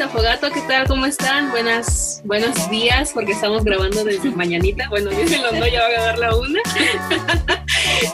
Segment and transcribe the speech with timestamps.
[0.00, 0.86] Amigos de Afogato, ¿qué tal?
[0.86, 1.50] ¿Cómo están?
[1.50, 4.88] Buenas, buenos días, porque estamos grabando desde mañanita.
[4.88, 6.60] Bueno, dicen los no, ya va a dar la una.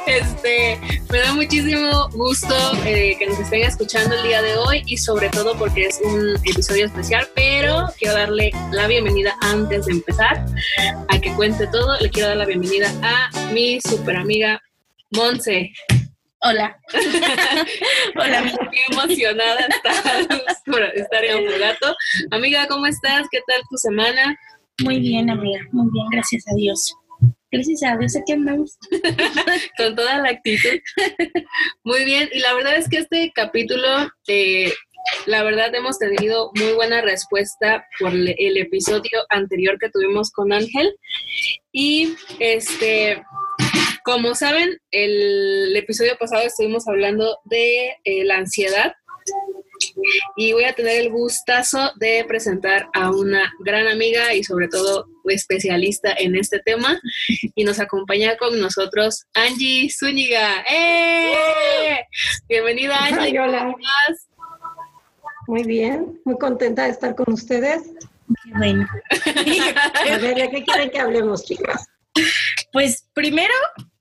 [0.07, 0.81] este,
[1.11, 5.29] me da muchísimo gusto eh, que nos estén escuchando el día de hoy y sobre
[5.29, 10.45] todo porque es un episodio especial, pero quiero darle la bienvenida antes de empezar
[11.09, 12.01] a que cuente todo.
[12.01, 14.61] Le quiero dar la bienvenida a mi super amiga
[15.13, 15.73] Monse.
[16.43, 16.79] Hola.
[18.17, 19.67] Hola, muy emocionada
[20.67, 21.47] por estar en.
[22.31, 23.27] Amiga, ¿cómo estás?
[23.31, 24.39] ¿Qué tal tu semana?
[24.83, 26.95] Muy bien, amiga, muy bien, gracias a Dios.
[27.51, 28.77] Gracias a Dios, aquí andamos.
[29.79, 30.79] Con toda la actitud.
[31.85, 34.73] Muy bien, y la verdad es que este capítulo, eh,
[35.25, 40.95] la verdad hemos tenido muy buena respuesta por el episodio anterior que tuvimos con Ángel.
[41.73, 43.25] Y este,
[44.07, 48.95] como saben, el episodio pasado estuvimos hablando de eh, la ansiedad
[50.37, 55.09] y voy a tener el gustazo de presentar a una gran amiga y sobre todo
[55.25, 57.01] especialista en este tema
[57.57, 60.65] y nos acompaña con nosotros Angie Zúñiga.
[60.71, 61.99] ¡Eh!
[62.49, 63.41] Bienvenida Angie.
[63.41, 63.75] hola.
[65.49, 67.83] Muy bien, muy contenta de estar con ustedes.
[68.45, 68.87] Qué bueno.
[70.13, 71.89] a ver, ¿de qué quieren que hablemos, chicas?
[72.73, 73.53] Pues primero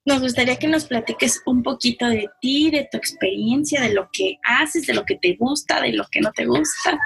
[0.06, 4.38] nos gustaría que nos platiques un poquito de ti, de tu experiencia, de lo que
[4.44, 7.00] haces, de lo que te gusta, de lo que no te gusta.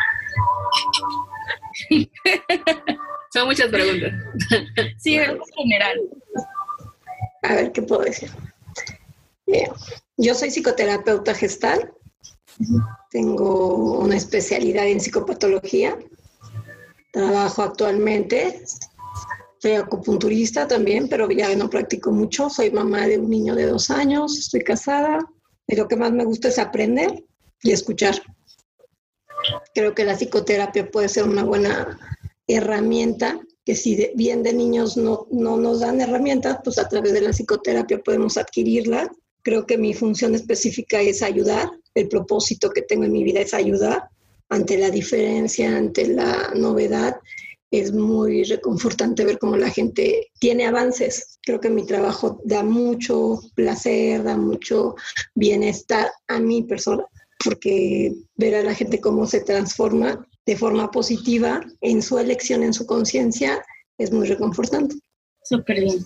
[3.33, 4.11] Son muchas preguntas.
[4.97, 5.99] Sí, en general.
[7.43, 8.29] A ver, ¿qué puedo decir?
[10.17, 11.91] yo soy psicoterapeuta gestal.
[13.09, 15.97] Tengo una especialidad en psicopatología.
[17.11, 18.61] Trabajo actualmente
[19.59, 22.49] soy acupunturista también, pero ya no practico mucho.
[22.49, 25.19] Soy mamá de un niño de dos años, estoy casada.
[25.67, 27.25] Y lo que más me gusta es aprender
[27.61, 28.15] y escuchar.
[29.73, 31.99] Creo que la psicoterapia puede ser una buena
[32.47, 37.21] herramienta que si bien de niños no, no nos dan herramientas, pues a través de
[37.21, 39.11] la psicoterapia podemos adquirirla.
[39.43, 41.69] Creo que mi función específica es ayudar.
[41.93, 44.09] El propósito que tengo en mi vida es ayudar
[44.47, 47.17] ante la diferencia, ante la novedad
[47.71, 51.39] es muy reconfortante ver cómo la gente tiene avances.
[51.43, 54.95] Creo que mi trabajo da mucho placer, da mucho
[55.35, 57.05] bienestar a mi persona,
[57.43, 62.73] porque ver a la gente cómo se transforma de forma positiva en su elección, en
[62.73, 63.63] su conciencia,
[63.97, 64.95] es muy reconfortante.
[65.43, 66.05] Súper bien.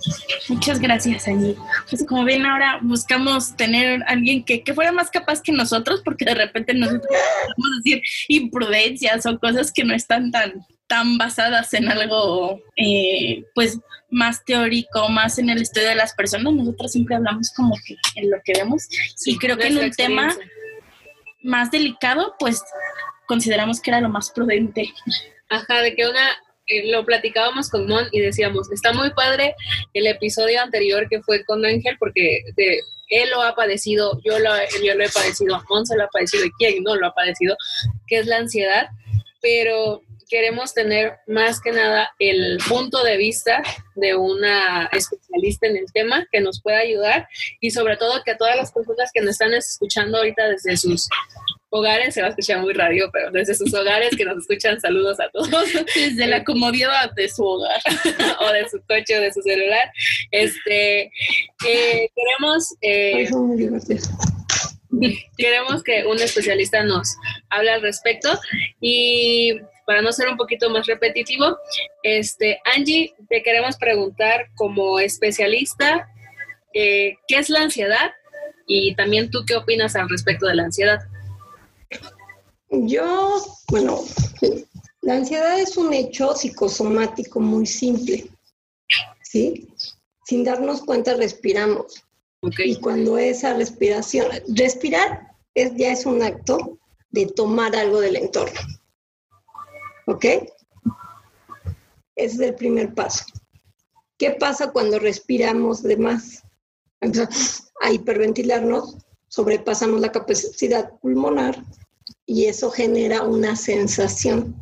[0.49, 1.57] Muchas gracias, Angie.
[1.89, 6.23] Pues como ven, ahora buscamos tener alguien que, que, fuera más capaz que nosotros, porque
[6.23, 7.07] de repente nosotros
[7.55, 13.79] podemos decir imprudencias o cosas que no están tan, tan basadas en algo eh, pues
[14.11, 18.29] más teórico, más en el estudio de las personas, nosotros siempre hablamos como que en
[18.29, 18.87] lo que vemos
[19.25, 20.37] y creo que en un tema
[21.41, 22.61] más delicado pues
[23.25, 24.93] consideramos que era lo más prudente.
[25.49, 26.29] Ajá, de que una
[26.67, 29.55] eh, lo platicábamos con Mon y decíamos, está muy padre
[29.95, 34.51] el episodio anterior que fue con Ángel porque de, él lo ha padecido, yo lo,
[34.85, 37.57] yo lo he padecido, Mon se lo ha padecido y quién no lo ha padecido,
[38.05, 38.89] que es la ansiedad,
[39.41, 43.61] pero queremos tener más que nada el punto de vista
[43.93, 47.27] de una especialista en el tema que nos pueda ayudar
[47.61, 51.07] y sobre todo que a todas las personas que nos están escuchando ahorita desde sus
[51.69, 55.19] hogares, se va a escuchar muy radio, pero desde sus hogares que nos escuchan, saludos
[55.19, 55.51] a todos.
[55.93, 57.79] Desde la comodidad de su hogar
[58.39, 59.91] o de su coche o de su celular.
[60.31, 61.11] Este,
[61.67, 62.73] eh, queremos...
[62.81, 63.29] Eh,
[65.37, 67.15] queremos que un especialista nos
[67.49, 68.29] hable al respecto
[68.79, 71.57] y para no ser un poquito más repetitivo,
[72.03, 76.07] este, Angie, te queremos preguntar como especialista,
[76.73, 78.11] eh, ¿qué es la ansiedad?
[78.65, 80.99] Y también tú, ¿qué opinas al respecto de la ansiedad?
[82.69, 83.99] Yo, bueno,
[85.01, 88.25] la ansiedad es un hecho psicosomático muy simple,
[89.21, 89.67] ¿sí?
[90.25, 92.03] Sin darnos cuenta respiramos.
[92.41, 96.79] Y cuando esa respiración, respirar es, ya es un acto
[97.11, 98.59] de tomar algo del entorno.
[100.05, 100.25] ¿Ok?
[102.15, 103.25] Ese es el primer paso.
[104.17, 106.43] ¿Qué pasa cuando respiramos de más?
[107.81, 108.97] a hiperventilarnos,
[109.27, 111.61] sobrepasamos la capacidad pulmonar
[112.25, 114.55] y eso genera una sensación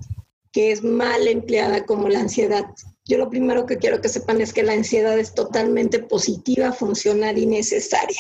[0.52, 2.66] que es mal empleada como la ansiedad.
[3.06, 7.38] Yo lo primero que quiero que sepan es que la ansiedad es totalmente positiva, funcional
[7.38, 8.20] y necesaria,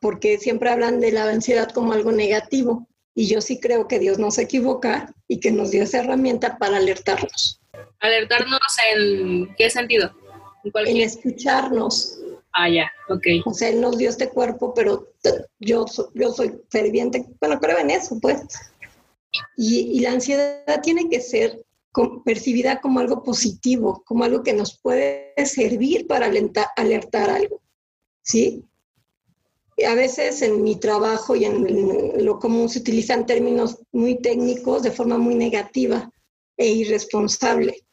[0.00, 4.18] porque siempre hablan de la ansiedad como algo negativo, y yo sí creo que Dios
[4.18, 7.60] no se equivoca y que nos dio esa herramienta para alertarnos.
[8.00, 8.60] ¿Alertarnos
[8.94, 10.12] en qué sentido?
[10.64, 12.18] En, escucharnos.
[12.52, 13.26] Ah, ya, ok.
[13.44, 15.12] O sea, Él nos dio este cuerpo, pero
[15.58, 18.42] yo, yo soy ferviente, bueno, creo en eso, pues.
[19.56, 21.64] Y, la ansiedad tiene que ser
[22.24, 26.26] percibida como algo positivo, como algo que nos puede servir para
[26.76, 27.60] alertar algo.
[28.22, 28.64] ¿Sí?
[29.84, 34.90] A veces en mi trabajo y en lo común se utilizan términos muy técnicos de
[34.90, 36.10] forma muy negativa
[36.56, 37.86] e irresponsable.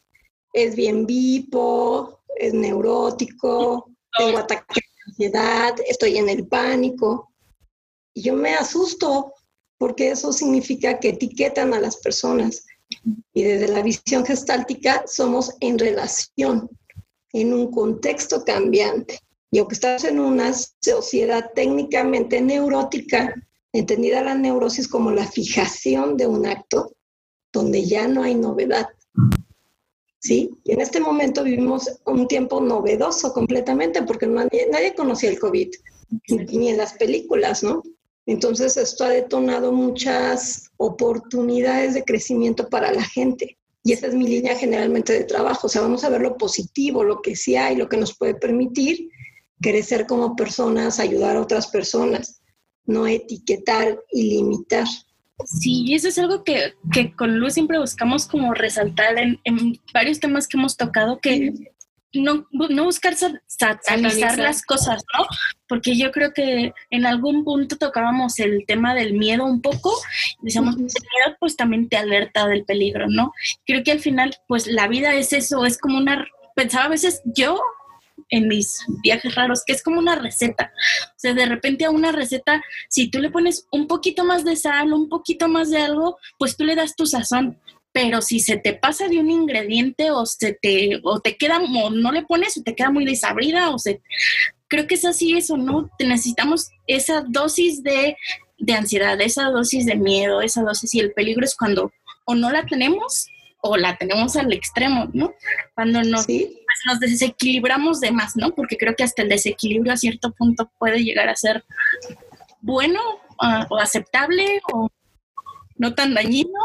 [0.54, 7.32] Es bien bipo, es neurótico, tengo ataques de ansiedad, estoy en el pánico.
[8.14, 9.34] Y yo me asusto
[9.78, 12.66] porque eso significa que etiquetan a las personas.
[13.34, 16.70] Y desde la visión gestáltica somos en relación,
[17.34, 19.20] en un contexto cambiante.
[19.52, 23.34] Y aunque estamos en una sociedad técnicamente neurótica,
[23.72, 26.94] entendida la neurosis como la fijación de un acto,
[27.54, 28.88] donde ya no hay novedad.
[30.20, 30.50] ¿Sí?
[30.64, 35.70] Y en este momento vivimos un tiempo novedoso completamente porque nadie, nadie conocía el COVID,
[36.28, 37.84] ni en las películas, ¿no?
[38.26, 43.58] Entonces esto ha detonado muchas oportunidades de crecimiento para la gente.
[43.84, 45.68] Y esa es mi línea generalmente de trabajo.
[45.68, 48.36] O sea, vamos a ver lo positivo, lo que sí hay, lo que nos puede
[48.36, 49.10] permitir
[49.62, 52.42] crecer como personas, ayudar a otras personas,
[52.86, 54.88] no etiquetar y limitar.
[55.46, 56.74] Sí, eso es algo que,
[57.16, 61.54] con Luz siempre buscamos como resaltar en, varios temas que hemos tocado, que
[62.14, 63.16] no, no buscar
[63.46, 65.26] satanizar las cosas, ¿no?
[65.68, 69.94] Porque yo creo que en algún punto tocábamos el tema del miedo un poco,
[70.42, 73.32] decíamos, el miedo pues también te alerta del peligro, ¿no?
[73.66, 76.26] Creo que al final pues la vida es eso, es como una,
[76.56, 77.62] pensaba a veces yo
[78.30, 80.72] en mis viajes raros, que es como una receta.
[81.06, 84.56] O sea, de repente a una receta, si tú le pones un poquito más de
[84.56, 87.60] sal, un poquito más de algo, pues tú le das tu sazón.
[87.92, 91.90] Pero si se te pasa de un ingrediente o se te, o te queda, o
[91.90, 94.02] no le pones, o te queda muy desabrida, o se.
[94.68, 95.90] Creo que es así eso, ¿no?
[95.98, 98.18] Necesitamos esa dosis de,
[98.58, 101.92] de ansiedad, esa dosis de miedo, esa dosis, y el peligro es cuando
[102.26, 103.28] o no la tenemos
[103.62, 105.34] o la tenemos al extremo, ¿no?
[105.74, 106.50] Cuando nos, pues,
[106.86, 108.54] nos desequilibramos de más, ¿no?
[108.54, 111.64] Porque creo que hasta el desequilibrio a cierto punto puede llegar a ser
[112.62, 113.00] bueno
[113.42, 114.90] ah, o aceptable o
[115.76, 116.60] no tan dañino.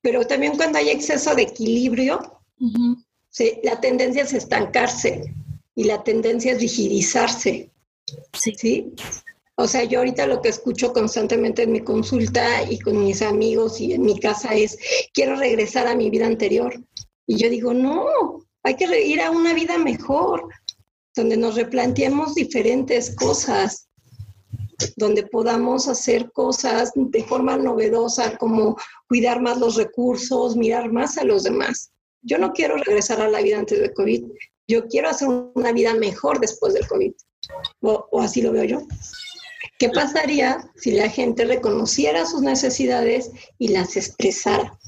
[0.00, 2.40] Pero también cuando hay exceso de equilibrio,
[3.64, 5.34] la tendencia es estancarse
[5.74, 7.70] y la tendencia es rigidizarse.
[8.32, 8.54] Sí.
[8.56, 8.94] ¿sí?
[9.58, 13.80] O sea, yo ahorita lo que escucho constantemente en mi consulta y con mis amigos
[13.80, 14.78] y en mi casa es,
[15.14, 16.74] quiero regresar a mi vida anterior.
[17.26, 18.06] Y yo digo, no,
[18.62, 20.46] hay que ir a una vida mejor,
[21.14, 23.88] donde nos replanteemos diferentes cosas,
[24.96, 28.76] donde podamos hacer cosas de forma novedosa, como
[29.08, 31.92] cuidar más los recursos, mirar más a los demás.
[32.20, 34.24] Yo no quiero regresar a la vida antes del COVID,
[34.68, 37.12] yo quiero hacer una vida mejor después del COVID,
[37.80, 38.78] o, o así lo veo yo.
[39.78, 44.78] ¿Qué pasaría si la gente reconociera sus necesidades y las expresara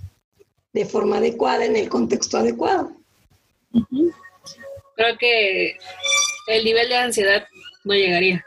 [0.72, 2.92] de forma adecuada en el contexto adecuado?
[4.96, 5.76] Creo que
[6.46, 7.46] el nivel de ansiedad
[7.84, 8.44] no llegaría.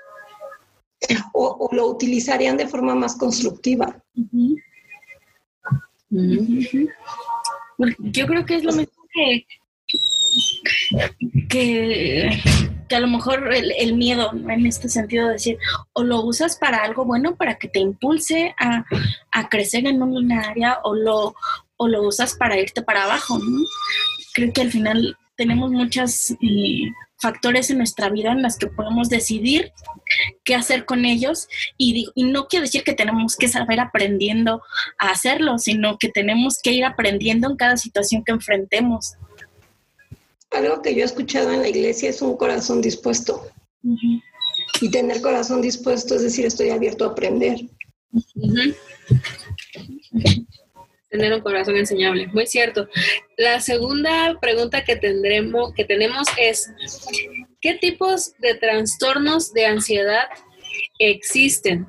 [1.34, 4.02] O, lo utilizarían de forma más constructiva.
[8.00, 9.46] Yo creo que es lo mismo que,
[11.50, 12.30] que
[12.96, 15.58] a lo mejor el, miedo en este sentido de decir,
[15.94, 18.86] o lo usas para algo bueno, para que te impulse a,
[19.50, 21.36] crecer en una área, o lo,
[21.78, 23.40] o lo usas para irte para abajo.
[24.34, 29.10] Creo que al final tenemos muchos eh, factores en nuestra vida en las que podemos
[29.10, 29.72] decidir
[30.44, 34.62] qué hacer con ellos y, y, no quiere decir que tenemos que saber aprendiendo
[34.98, 39.16] a hacerlo, sino que tenemos que ir aprendiendo en cada situación que enfrentemos.
[40.52, 43.48] Algo que yo he escuchado en la iglesia es un corazón dispuesto.
[44.82, 47.60] Y tener corazón dispuesto es decir, estoy abierto a aprender.
[51.10, 52.88] Tener un corazón enseñable, muy cierto.
[53.38, 56.72] La segunda pregunta que tendremos, que tenemos es,
[57.60, 60.28] ¿qué tipos de trastornos de ansiedad
[61.00, 61.88] existen?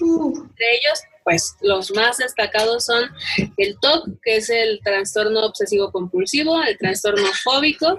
[0.00, 0.44] Uh.
[0.44, 3.10] Entre ellos, pues los más destacados son
[3.56, 7.98] el TOC, que es el trastorno obsesivo compulsivo, el trastorno fóbico,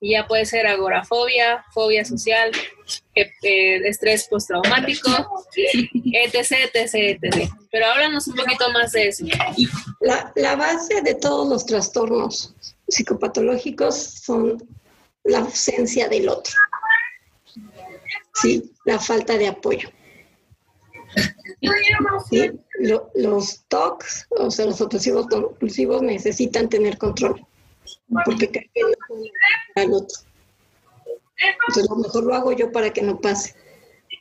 [0.00, 2.50] y ya puede ser agorafobia, fobia social,
[3.14, 5.10] eh, eh, estrés postraumático,
[5.54, 7.50] etc, etc, etc.
[7.70, 9.24] Pero háblanos un poquito más de eso.
[10.00, 12.54] La, la base de todos los trastornos
[12.88, 14.62] psicopatológicos son
[15.24, 16.52] la ausencia del otro.
[18.34, 19.88] Sí, la falta de apoyo
[23.14, 27.46] los TOCs, o sea, los obsesivos compulsivos necesitan tener control,
[28.24, 28.94] porque creen
[29.76, 30.18] al otro.
[31.68, 33.54] Entonces, lo mejor lo hago yo para que no pase.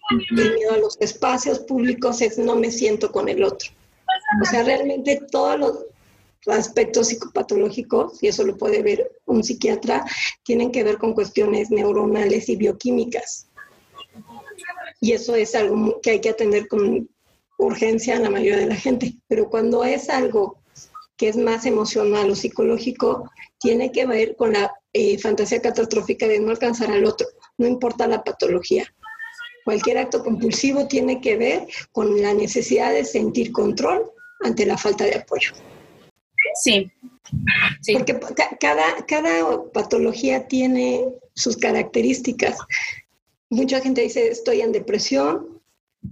[0.09, 3.71] El miedo a los espacios públicos es no me siento con el otro.
[4.41, 5.85] O sea, realmente todos los
[6.47, 10.05] aspectos psicopatológicos, y eso lo puede ver un psiquiatra,
[10.43, 13.47] tienen que ver con cuestiones neuronales y bioquímicas.
[15.01, 17.09] Y eso es algo que hay que atender con
[17.57, 19.15] urgencia a la mayoría de la gente.
[19.27, 20.61] Pero cuando es algo
[21.17, 23.29] que es más emocional o psicológico,
[23.59, 27.27] tiene que ver con la eh, fantasía catastrófica de no alcanzar al otro,
[27.57, 28.85] no importa la patología.
[29.63, 34.09] Cualquier acto compulsivo tiene que ver con la necesidad de sentir control
[34.43, 35.51] ante la falta de apoyo.
[36.55, 36.91] Sí.
[37.93, 38.19] Porque
[38.59, 41.05] cada, cada patología tiene
[41.35, 42.57] sus características.
[43.51, 45.61] Mucha gente dice, estoy en depresión,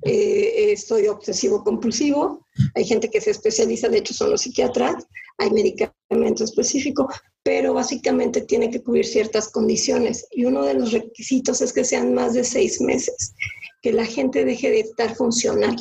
[0.02, 5.50] eh, estoy obsesivo compulsivo, hay gente que se especializa, de hecho son los psiquiatras, hay
[5.52, 7.08] medicamento específico,
[7.42, 12.14] pero básicamente tiene que cubrir ciertas condiciones y uno de los requisitos es que sean
[12.14, 13.34] más de seis meses,
[13.82, 15.78] que la gente deje de estar funcional.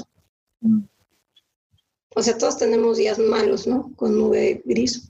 [2.15, 3.93] O sea, todos tenemos días malos, ¿no?
[3.97, 5.09] Con nube gris.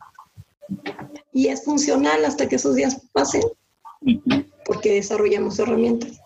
[1.35, 3.43] Y es funcional hasta que esos días pasen,
[4.65, 6.19] porque desarrollamos herramientas.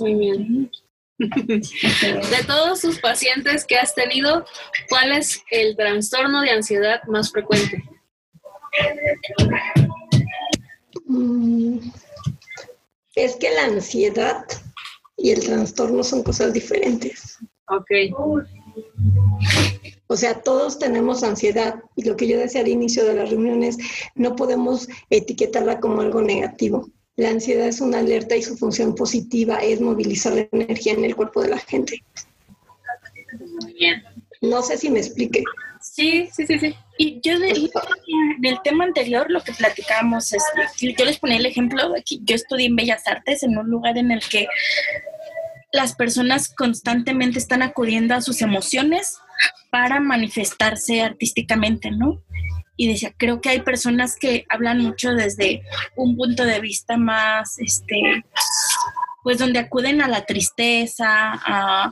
[0.00, 0.70] Muy bien.
[1.18, 4.44] De todos sus pacientes que has tenido,
[4.88, 7.82] ¿cuál es el trastorno de ansiedad más frecuente?
[11.06, 11.78] Mm,
[13.16, 14.44] es que la ansiedad
[15.16, 17.38] y el trastorno son cosas diferentes.
[17.68, 17.90] Ok.
[20.06, 23.76] O sea, todos tenemos ansiedad y lo que yo decía al inicio de las reuniones,
[24.14, 26.88] no podemos etiquetarla como algo negativo.
[27.18, 31.16] La ansiedad es una alerta y su función positiva es movilizar la energía en el
[31.16, 32.00] cuerpo de la gente.
[33.74, 34.04] Bien.
[34.40, 35.42] No sé si me explique.
[35.80, 36.76] Sí, sí, sí, sí.
[36.96, 40.44] Y yo del tema anterior, lo que platicábamos es,
[40.80, 44.12] yo les ponía el ejemplo que yo estudié en Bellas Artes, en un lugar en
[44.12, 44.46] el que
[45.72, 49.18] las personas constantemente están acudiendo a sus emociones
[49.70, 52.22] para manifestarse artísticamente, ¿no?
[52.78, 55.62] Y decía, creo que hay personas que hablan mucho desde
[55.96, 58.24] un punto de vista más, este,
[59.24, 61.90] pues donde acuden a la tristeza, a,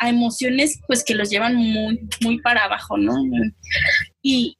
[0.00, 3.22] emociones pues que los llevan muy, muy para abajo, ¿no?
[4.22, 4.56] Y,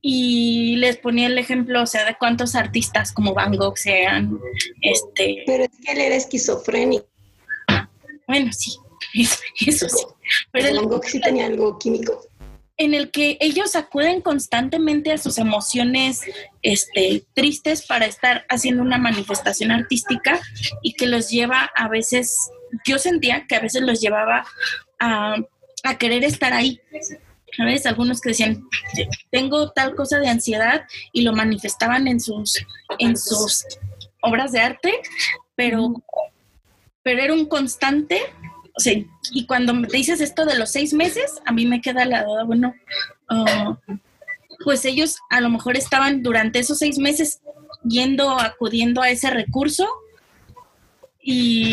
[0.00, 4.40] y les ponía el ejemplo, o sea, de cuántos artistas como Van Gogh sean,
[4.80, 5.42] este...
[5.44, 7.06] Pero es que él era esquizofrénico.
[8.26, 8.74] Bueno, sí,
[9.66, 10.04] eso, sí.
[10.50, 12.26] Pero Van Gogh sí tenía algo químico
[12.76, 16.22] en el que ellos acuden constantemente a sus emociones
[16.62, 20.40] este, tristes para estar haciendo una manifestación artística
[20.82, 22.50] y que los lleva a veces,
[22.84, 24.44] yo sentía que a veces los llevaba
[24.98, 25.36] a,
[25.98, 26.80] querer estar ahí.
[27.56, 27.86] ¿Sabes?
[27.86, 28.64] Algunos que decían,
[29.30, 32.66] tengo tal cosa de ansiedad y lo manifestaban en sus,
[32.98, 33.64] en sus
[34.22, 34.92] obras de arte,
[35.54, 35.92] pero,
[37.04, 38.22] pero era un constante
[38.76, 38.94] o sea,
[39.30, 42.44] y cuando me dices esto de los seis meses, a mí me queda la duda,
[42.44, 42.74] bueno,
[43.28, 43.78] ah,
[44.64, 47.40] pues ellos a lo mejor estaban durante esos seis meses
[47.84, 49.88] yendo, acudiendo a ese recurso
[51.20, 51.72] y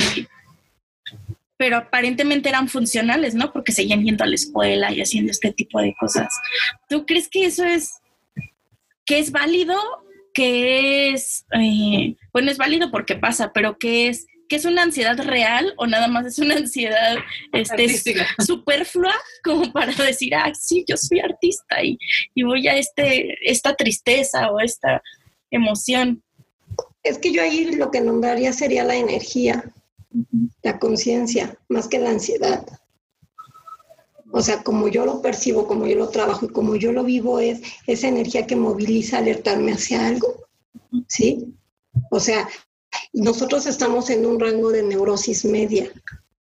[1.58, 3.53] pero aparentemente eran funcionales, ¿no?
[3.53, 6.34] Porque seguían yendo a la escuela y haciendo este tipo de cosas.
[6.89, 8.00] ¿Tú crees que eso es,
[9.05, 9.77] que es válido?
[10.34, 15.17] Que es, eh, bueno, es válido porque pasa, pero que es que es una ansiedad
[15.17, 17.15] real o nada más es una ansiedad
[17.53, 17.88] este,
[18.46, 19.13] superflua
[19.46, 21.98] como para decir, ah, sí, yo soy artista y,
[22.36, 25.01] y voy a este, esta tristeza o esta
[25.51, 26.22] emoción.
[27.01, 29.72] Es que yo ahí lo que nombraría sería la energía,
[30.63, 32.65] la conciencia, más que la ansiedad.
[34.34, 37.39] O sea, como yo lo percibo, como yo lo trabajo y como yo lo vivo,
[37.39, 40.46] es esa energía que moviliza alertarme hacia algo.
[41.08, 41.55] ¿Sí?
[42.10, 42.50] O sea,
[43.13, 45.91] nosotros estamos en un rango de neurosis media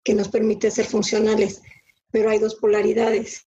[0.05, 1.63] que nos permite ser funcionales,
[2.11, 3.47] pero hay dos polaridades,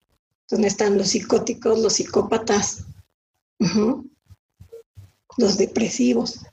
[0.50, 2.86] donde están los psicóticos, los psicópatas,
[5.38, 6.46] los depresivos.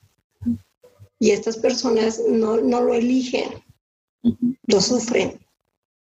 [1.18, 3.62] Y estas personas no, no lo eligen,
[4.66, 5.44] lo sufren,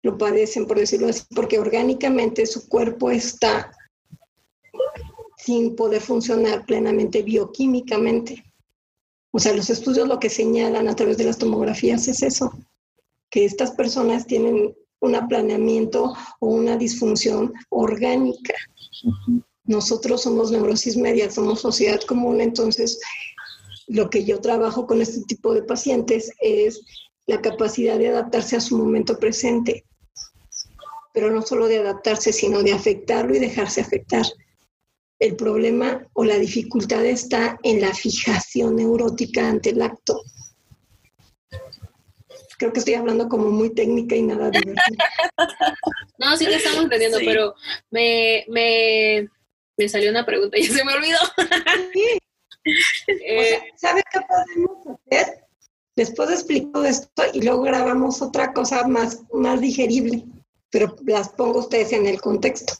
[0.02, 3.72] lo padecen, por decirlo así, porque orgánicamente su cuerpo está
[5.36, 8.44] sin poder funcionar plenamente bioquímicamente.
[9.32, 12.52] O sea, los estudios lo que señalan a través de las tomografías es eso,
[13.30, 18.54] que estas personas tienen un aplaneamiento o una disfunción orgánica.
[19.64, 23.00] Nosotros somos neurosis media, somos sociedad común, entonces
[23.86, 26.80] lo que yo trabajo con este tipo de pacientes es
[27.26, 29.84] la capacidad de adaptarse a su momento presente,
[31.12, 34.26] pero no solo de adaptarse, sino de afectarlo y dejarse afectar.
[35.20, 40.22] El problema o la dificultad está en la fijación neurótica ante el acto.
[42.58, 45.04] Creo que estoy hablando como muy técnica y nada divertida.
[46.18, 47.54] No, sí te estamos entendiendo, pero
[47.90, 49.28] me, me,
[49.76, 51.18] me salió una pregunta y se me olvidó.
[53.06, 55.44] eh, ¿Sabe qué podemos hacer?
[55.96, 60.24] Después explico esto y luego grabamos otra cosa más, más digerible,
[60.70, 62.74] pero las pongo ustedes en el contexto.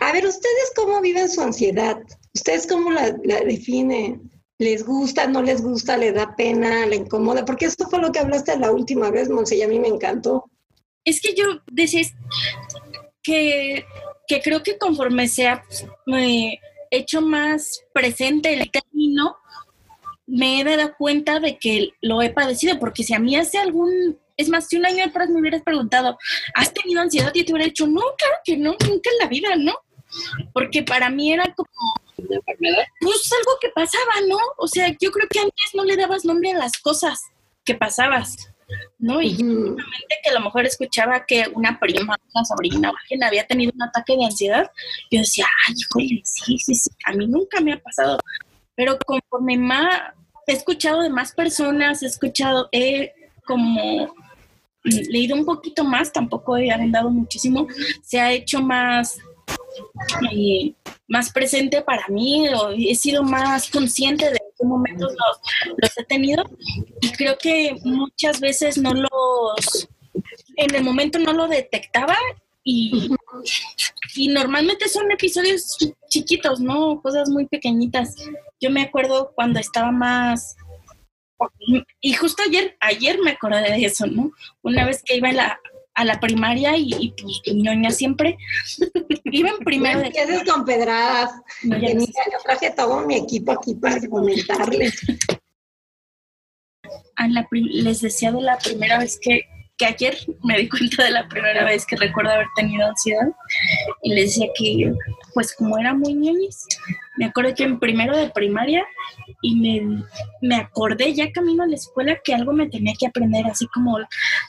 [0.00, 1.98] A ver, ¿ustedes cómo viven su ansiedad?
[2.34, 4.30] ¿Ustedes cómo la, definen?
[4.58, 7.44] ¿Les gusta, no les gusta, le da pena, le incomoda?
[7.44, 10.50] Porque esto fue lo que hablaste la última vez, Monse, y a mí me encantó.
[11.04, 12.02] Es que yo decía
[13.22, 13.84] que,
[14.26, 15.64] que creo que conforme se ha
[16.90, 19.36] hecho más presente el término,
[20.26, 24.18] me he dado cuenta de que lo he padecido, porque si a mí hace algún,
[24.36, 26.18] es más, si un año atrás me hubieras preguntado,
[26.54, 27.30] ¿has tenido ansiedad?
[27.34, 29.74] Y yo te hubiera dicho, no, claro que no, nunca en la vida, ¿no?
[30.52, 31.68] Porque para mí era como,
[32.16, 34.38] pues algo que pasaba, ¿no?
[34.58, 37.20] O sea, yo creo que antes no le dabas nombre a las cosas
[37.64, 38.48] que pasabas.
[38.98, 39.20] ¿no?
[39.20, 39.76] Y uh
[40.22, 43.82] que a lo mejor escuchaba que una prima, una sobrina o alguien había tenido un
[43.82, 44.70] ataque de ansiedad,
[45.10, 48.18] yo decía, ay, híjole, sí, sí, sí, a mí nunca me ha pasado.
[48.74, 50.14] Pero conforme más
[50.46, 53.12] he escuchado de más personas, he escuchado, he
[53.44, 54.14] como
[54.84, 57.66] leído un poquito más, tampoco he andado muchísimo,
[58.02, 59.18] se ha hecho más
[60.30, 60.72] eh,
[61.08, 66.04] más presente para mí, o he sido más consciente de qué momentos los, los he
[66.04, 66.44] tenido
[67.00, 69.88] y creo que muchas veces no los,
[70.56, 72.16] en el momento no lo detectaba
[72.62, 73.10] y,
[74.14, 75.76] y normalmente son episodios
[76.08, 77.00] chiquitos, ¿no?
[77.02, 78.14] Cosas muy pequeñitas.
[78.60, 80.56] Yo me acuerdo cuando estaba más...
[82.00, 84.32] Y justo ayer, ayer me acordé de eso, ¿no?
[84.62, 85.58] Una vez que iba en la,
[85.94, 88.36] a la primaria y, y pues ñoña siempre.
[89.24, 90.06] Iba en primero de...
[90.06, 91.32] empieces con pedradas.
[91.62, 91.88] No, yo
[92.42, 94.94] traje todo mi equipo aquí para comentarles.
[97.16, 99.42] A la les decía de la primera vez que,
[99.76, 103.28] que ayer me di cuenta de la primera vez que recuerdo haber tenido ansiedad
[104.02, 104.92] y les decía que
[105.32, 106.66] pues como era muy ñoñis,
[107.16, 108.84] me acuerdo que en primero de primaria
[109.44, 110.02] y me,
[110.40, 113.98] me, acordé ya camino a la escuela que algo me tenía que aprender, así como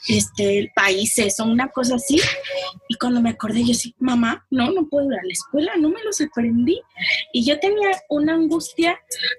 [0.08, 2.20] este, países o una cosa así.
[2.88, 5.90] Y cuando me acordé, yo sí, mamá, no, no puedo ir a la escuela, no
[5.90, 6.80] me los aprendí.
[7.32, 8.98] Y yo tenía una angustia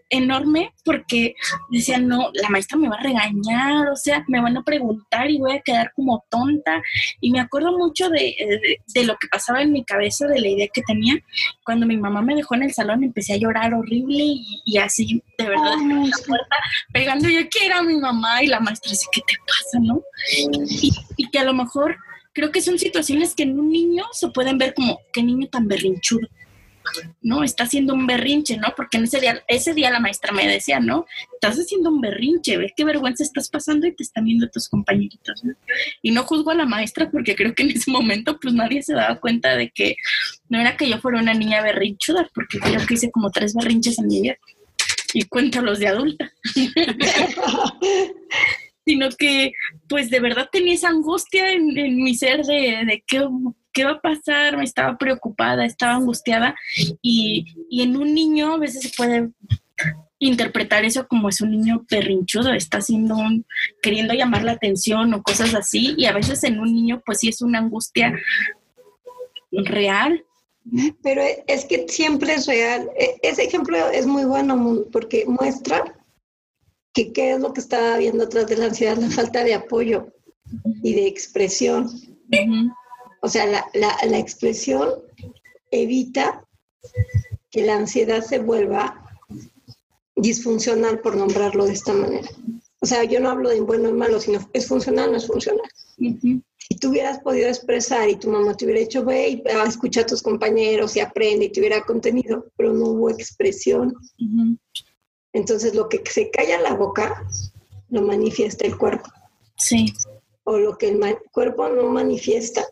[0.10, 1.36] enorme porque
[1.70, 5.38] decía, no, la maestra me va a regañar, o sea, me van a preguntar y
[5.38, 6.82] voy a quedar como tonta.
[7.22, 10.48] Y me acuerdo mucho de, de, de lo que pasaba en mi cabeza, de la
[10.48, 11.16] idea que tenía.
[11.64, 15.22] Cuando mi mamá me dejó en el salón, empecé a llorar horrible y, y así,
[15.38, 16.56] de verdad, oh, la puerta,
[16.94, 20.02] pegando, yo quiero a mi mamá y la maestra dice, ¿qué te pasa, no?
[21.18, 21.98] Y, que a lo mejor
[22.34, 25.68] creo que son situaciones que en un niño se pueden ver como, qué niño tan
[25.68, 26.28] berrinchudo.
[27.22, 27.44] ¿no?
[27.44, 28.74] Está haciendo un berrinche, ¿no?
[28.76, 31.06] Porque en ese día, ese día la maestra me decía, ¿no?
[31.34, 35.44] Estás haciendo un berrinche, ves qué vergüenza estás pasando y te están viendo tus compañeritos,
[35.44, 35.54] ¿no?
[36.02, 38.94] Y no juzgo a la maestra porque creo que en ese momento pues nadie se
[38.94, 39.98] daba cuenta de que
[40.48, 44.00] no era que yo fuera una niña berrinchuda, porque creo que hice como tres berrinches
[44.00, 44.38] en mi vida
[45.14, 46.32] y cuéntalos de adulta.
[48.88, 49.52] Sino que,
[49.90, 53.28] pues de verdad tenía esa angustia en, mi ser de, de qué,
[53.74, 56.56] qué, va a pasar, me estaba preocupada, estaba angustiada.
[57.02, 59.30] Y, y en un niño a veces se puede
[60.20, 63.46] interpretar eso como es un niño perrinchudo, está haciendo un,
[63.82, 65.94] queriendo llamar la atención o cosas así.
[65.98, 68.18] Y a veces en un niño, pues sí es una angustia
[69.52, 70.24] real
[71.02, 72.90] pero es que siempre es real.
[72.98, 75.97] E, ese ejemplo es muy bueno porque muestra
[76.98, 80.08] que qué es lo que está viendo atrás de la ansiedad, la falta de apoyo
[80.82, 81.88] y de expresión.
[83.22, 84.90] O sea, la, la, la expresión
[85.70, 86.44] evita
[87.52, 89.06] que la ansiedad se vuelva
[90.16, 92.28] disfuncional, por nombrarlo de esta manera.
[92.80, 95.70] O sea, yo no hablo de bueno y malo, sino es funcional, no es funcional.
[96.00, 99.44] Uh -huh si tú hubieras podido expresar y tu mamá te hubiera dicho, ve y
[99.68, 103.94] escucha a tus compañeros y aprende y te hubiera contenido, pero no hubo expresión.
[104.20, 104.60] Uh -huh.
[105.34, 107.26] Entonces lo que se calla la boca
[107.90, 109.10] lo manifiesta el cuerpo.
[109.58, 109.94] Sí.
[110.44, 112.66] O lo que el cuerpo no manifiesta,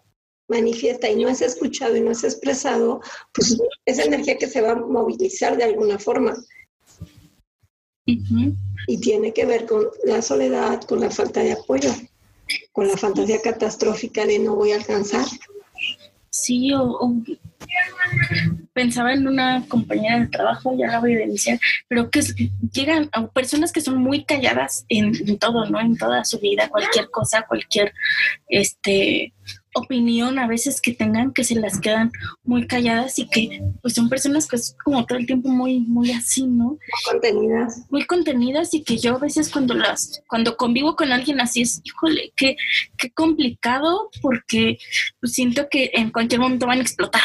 [0.47, 3.01] manifiesta y no es escuchado y no es expresado,
[3.33, 6.35] pues esa energía que se va a movilizar de alguna forma.
[8.07, 8.55] Uh -huh.
[8.87, 11.91] Y tiene que ver con la soledad, con la falta de apoyo
[12.71, 15.25] con la fantasía catastrófica de no voy a alcanzar.
[16.35, 17.13] Sí, o,
[18.73, 22.19] pensaba en una compañera de trabajo, ya la voy a denunciar, pero que
[22.73, 25.79] llegan a personas que son muy calladas en, en, todo, ¿no?
[25.79, 27.93] En toda su vida, cualquier cosa, cualquier,
[28.49, 29.33] este,
[29.75, 32.11] opinión a veces que tengan que se las quedan
[32.43, 36.11] muy calladas y que pues son personas que es como todo el tiempo muy muy
[36.11, 36.77] así, ¿no?
[37.11, 37.83] Contenidas.
[37.89, 41.81] Muy contenidas y que yo a veces cuando las cuando convivo con alguien así es,
[41.83, 42.55] híjole, qué
[42.97, 44.77] qué complicado porque
[45.19, 47.21] pues, siento que en cualquier momento van a explotar.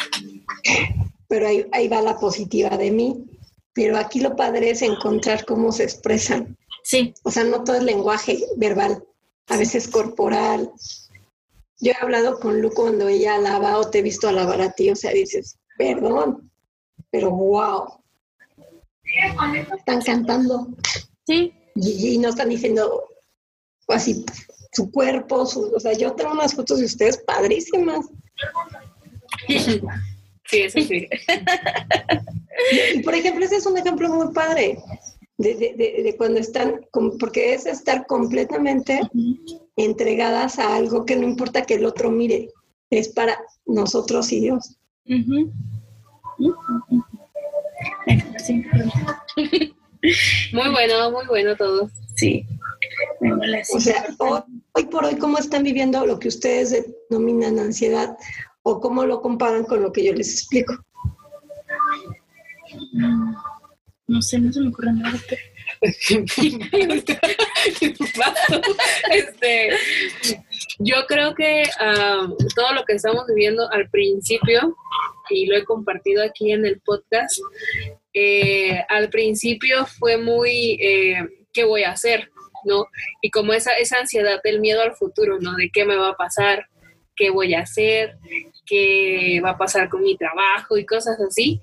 [1.28, 3.24] Pero ahí, ahí va la positiva de mí.
[3.72, 6.56] Pero aquí lo padre es encontrar cómo se expresan.
[6.82, 7.14] Sí.
[7.22, 9.04] O sea, no todo es lenguaje verbal,
[9.46, 10.70] a veces corporal,
[11.80, 14.90] yo he hablado con Lu cuando ella alaba o te he visto alabar a ti,
[14.90, 16.50] o sea, dices, perdón,
[17.10, 18.02] pero wow.
[19.76, 20.68] Están cantando.
[21.26, 21.52] Sí.
[21.74, 23.04] Y, no están diciendo
[23.88, 24.24] así
[24.72, 28.06] su cuerpo, su, o sea, yo tengo unas fotos de ustedes padrísimas.
[30.50, 31.08] Sí, eso sí.
[32.92, 34.82] Y, por ejemplo, ese es un ejemplo muy padre
[35.40, 36.86] de, de, de, cuando están,
[37.18, 39.00] porque es estar completamente
[39.76, 42.50] entregadas a algo que no importa que el otro mire,
[42.90, 44.76] es para nosotros y Dios.
[50.52, 51.88] Muy bueno, muy bueno todo.
[52.16, 52.44] Sí.
[53.74, 58.14] O sea, hoy, por hoy, ¿cómo están viviendo lo que ustedes denominan ansiedad
[58.62, 60.74] o cómo lo comparan con lo que yo les explico?
[64.10, 65.16] No sé, no se me ocurre nada.
[69.12, 69.70] este,
[70.80, 71.62] yo creo que
[72.56, 74.76] todo lo que estamos viviendo al principio,
[75.30, 77.38] y lo he compartido aquí en el podcast,
[78.12, 82.32] eh, al principio fue muy, eh, ¿qué voy a hacer?
[82.64, 82.86] ¿No?
[83.22, 85.54] Y como esa, esa ansiedad del miedo al futuro, ¿no?
[85.54, 86.66] De qué me va a pasar,
[87.14, 88.16] qué voy a hacer,
[88.66, 91.60] qué va a pasar con mi trabajo y cosas así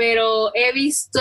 [0.00, 1.20] pero he visto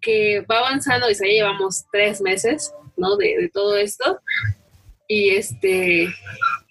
[0.00, 3.16] que va avanzando, y ya llevamos tres meses, ¿no?
[3.16, 4.20] De, todo esto.
[5.06, 6.08] Y este,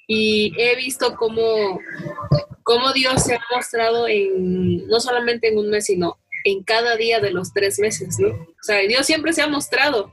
[0.08, 1.80] y he visto cómo,
[2.64, 7.22] cómo Dios se ha mostrado en, no solamente en un mes, sino en cada día
[7.22, 8.28] de los tres meses, ¿no?
[8.28, 10.12] O sea, Dios siempre se ha mostrado,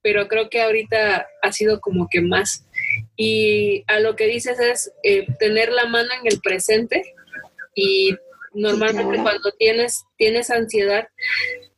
[0.00, 2.64] pero creo que ahorita ha sido como que más.
[3.14, 7.14] Y a lo que dices es eh, tener la mano en el presente
[7.74, 8.16] y
[8.54, 11.08] normalmente cuando tienes, tienes ansiedad,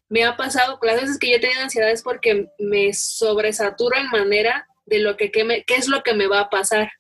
[0.09, 4.11] me ha pasado, las veces que yo he tenido ansiedad es porque me sobresaturo en
[4.11, 6.93] manera de lo que, qué es lo que me va a pasar,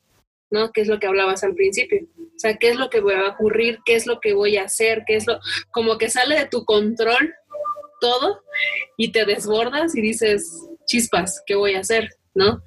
[0.51, 0.73] ¿no?
[0.73, 2.07] ¿Qué es lo que hablabas al principio?
[2.19, 3.79] O sea, ¿qué es lo que va a ocurrir?
[3.85, 5.05] ¿Qué es lo que voy a hacer?
[5.07, 5.39] ¿Qué es lo,
[5.71, 7.33] como que sale de tu control
[8.01, 8.43] todo
[8.97, 12.11] y te desbordas y dices, chispas, ¿qué voy a hacer?
[12.35, 12.63] ¿No?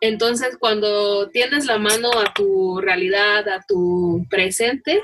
[0.00, 5.02] Entonces, cuando tienes la mano a tu realidad, a tu presente,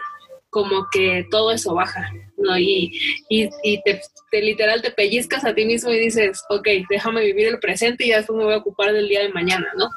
[0.54, 2.56] como que todo eso baja, ¿no?
[2.56, 2.92] Y,
[3.28, 3.50] y,
[3.82, 4.00] te,
[4.40, 8.18] literal te pellizcas a ti mismo y dices, ok, déjame vivir el presente y ya
[8.18, 9.88] después me voy a ocupar del día de mañana, ¿no?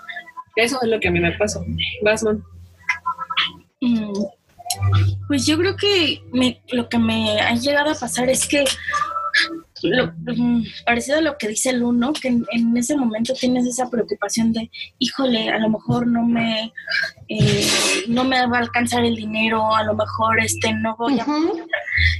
[0.56, 1.60] Eso es lo que a mí me pasa.
[2.02, 2.43] Basman.
[3.82, 4.12] Mm,
[5.28, 6.24] pues yo creo que
[6.72, 8.65] lo que me ha llegado a pasar es que
[9.84, 13.90] lo, mm, parecido a lo que dice el uno, que en, ese momento tienes esa
[13.90, 16.74] preocupación de, híjole, a lo mejor no me,
[17.28, 17.68] eh,
[18.08, 21.26] no me va a alcanzar el dinero, a lo mejor este no voy a...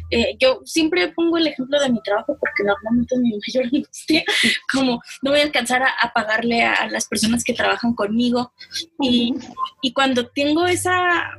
[0.10, 4.24] Eh, yo siempre pongo el ejemplo de mi trabajo porque normalmente es mi mayor angustia,
[4.72, 8.52] como no voy a alcanzar a, pagarle a, las personas que trabajan conmigo.
[9.00, 9.36] Y,
[9.82, 11.32] y cuando tengo esa,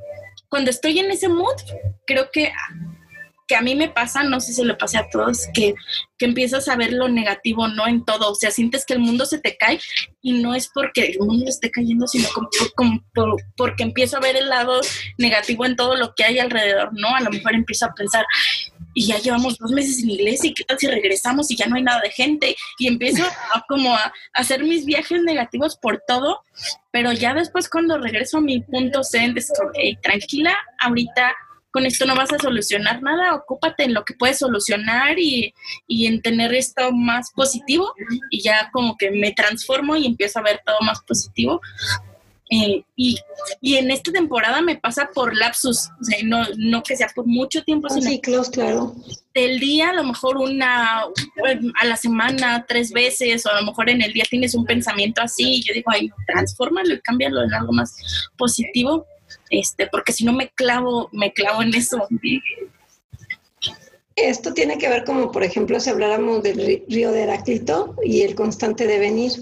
[0.48, 1.56] cuando estoy en ese mood,
[2.06, 2.52] creo que
[3.48, 5.74] que a mí me pasa, no sé si lo pase a todos, que,
[6.18, 9.24] que empiezas a ver lo negativo, no en todo, o sea, sientes que el mundo
[9.24, 9.80] se te cae
[10.20, 12.28] y no es porque el mundo esté cayendo, sino
[12.76, 13.02] como,
[13.56, 14.80] porque empiezo a ver el lado
[15.16, 17.08] negativo en todo lo que hay alrededor, ¿no?
[17.16, 18.26] A lo mejor empiezo a pensar,
[18.92, 21.76] y ya llevamos dos meses en iglesia, y qué tal si regresamos y ya no
[21.76, 26.42] hay nada de gente, y empiezo a, como a, hacer mis viajes negativos por todo,
[26.90, 29.42] pero ya después cuando regreso a mi punto zen, de,
[30.02, 31.34] tranquila, ahorita
[31.78, 35.54] con esto no vas a solucionar nada, ocúpate en lo que puedes solucionar y,
[35.88, 37.94] en tener esto más positivo
[38.30, 41.60] y ya como que me transformo y empiezo a ver todo más positivo.
[42.50, 43.16] Eh, y,
[43.62, 47.62] en esta temporada me pasa por lapsus, o sea, no, no que sea por mucho
[47.62, 48.96] tiempo, sino ciclos, claro.
[49.32, 53.88] Del día, a lo mejor una a la semana, tres veces, o a lo mejor
[53.88, 57.54] en el día tienes un pensamiento así, y yo digo, ay, transfórmalo y cámbialo en
[57.54, 57.94] algo más
[58.36, 59.06] positivo
[59.50, 62.06] este, porque si no me clavo, me clavo en eso.
[64.16, 68.34] Esto tiene que ver como, por ejemplo, si habláramos del río de Heráclito y el
[68.34, 69.32] constante devenir.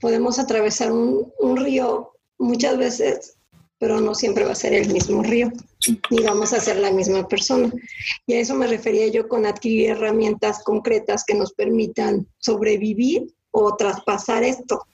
[0.00, 3.36] Podemos atravesar un, un río muchas veces,
[3.78, 5.50] pero no siempre va a ser el mismo río,
[6.10, 7.72] ni vamos a ser la misma persona.
[8.26, 13.74] Y a eso me refería yo con adquirir herramientas concretas que nos permitan sobrevivir o
[13.74, 14.86] traspasar esto,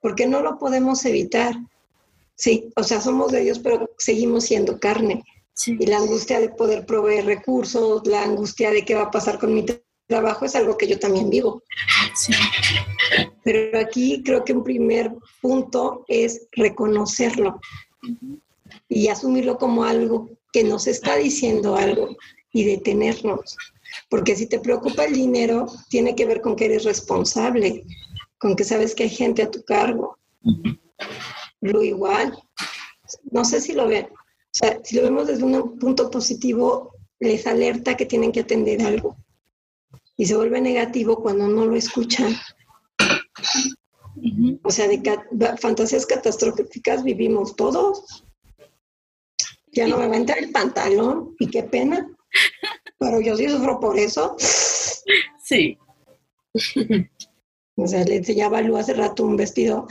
[0.00, 1.56] porque no lo podemos evitar
[2.36, 5.24] Sí, o sea, somos de Dios, pero seguimos siendo carne.
[5.54, 5.76] Sí.
[5.80, 9.54] Y la angustia de poder proveer recursos, la angustia de qué va a pasar con
[9.54, 9.64] mi
[10.06, 11.62] trabajo es algo que yo también vivo.
[12.14, 12.32] Sí.
[13.42, 17.60] Pero aquí creo que un primer punto es reconocerlo
[18.88, 22.16] y asumirlo como algo que nos está diciendo algo
[22.52, 23.56] y detenernos.
[24.08, 27.84] Porque si te preocupa el dinero, tiene que ver con que eres responsable,
[28.38, 30.18] con que sabes que hay gente a tu cargo.
[31.72, 32.38] Lo igual,
[33.30, 34.06] no sé si lo ven.
[34.06, 38.82] O sea, si lo vemos desde un punto positivo, les alerta que tienen que atender
[38.82, 39.16] algo.
[40.16, 42.34] Y se vuelve negativo cuando no lo escuchan.
[44.62, 48.24] O sea, de fantasías catastróficas vivimos todos.
[49.72, 52.08] Ya no me va a entrar el pantalón y qué pena.
[52.98, 54.36] Pero yo sí sufro por eso.
[55.42, 55.76] Sí.
[57.76, 59.86] O sea, le enseñaba a Lu hace rato un vestido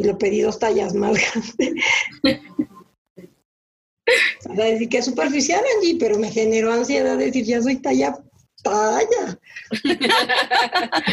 [0.00, 1.84] y lo pedí dos tallas más grandes.
[4.48, 8.18] O sea, decir que es superficial, Angie, pero me generó ansiedad decir, ya soy talla,
[8.62, 9.38] talla.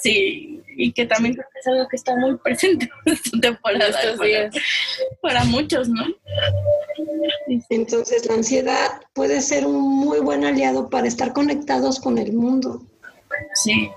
[0.00, 3.88] Sí, y que también creo que es algo que está muy presente en esta temporada
[3.88, 4.54] Estos para, días.
[5.20, 6.04] para muchos, ¿no?
[7.70, 12.82] Entonces, la ansiedad puede ser un muy buen aliado para estar conectados con el mundo.
[13.54, 13.90] Sí,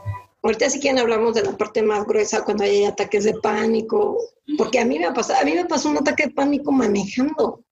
[0.43, 4.17] Ahorita si quieren hablamos de la parte más gruesa cuando hay ataques de pánico,
[4.57, 7.63] porque a mí me ha pasado, a mí me pasó un ataque de pánico manejando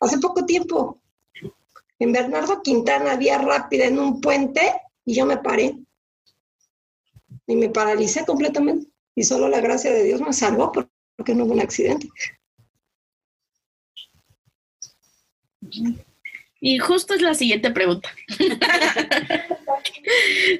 [0.00, 1.00] hace poco tiempo.
[1.98, 4.60] En Bernardo Quintana vía rápida en un puente
[5.04, 5.76] y yo me paré
[7.48, 11.44] y me paralicé completamente y solo la gracia de Dios me salvó por- porque no
[11.44, 12.08] hubo un accidente.
[16.60, 18.10] Y justo es la siguiente pregunta.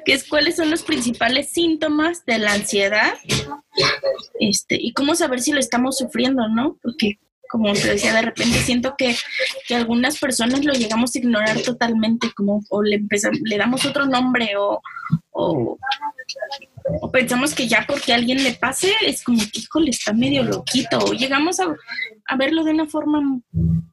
[0.04, 3.14] que es cuáles son los principales síntomas de la ansiedad
[4.40, 6.78] este, y cómo saber si lo estamos sufriendo, ¿no?
[6.82, 7.18] Porque,
[7.50, 9.16] como te decía, de repente siento que,
[9.66, 14.06] que algunas personas lo llegamos a ignorar totalmente, como o le, empezamos, le damos otro
[14.06, 14.80] nombre o,
[15.30, 15.78] o,
[17.00, 20.42] o pensamos que ya porque a alguien le pase es como que, híjole, está medio
[20.42, 21.74] loquito, o llegamos a,
[22.26, 23.40] a verlo de una forma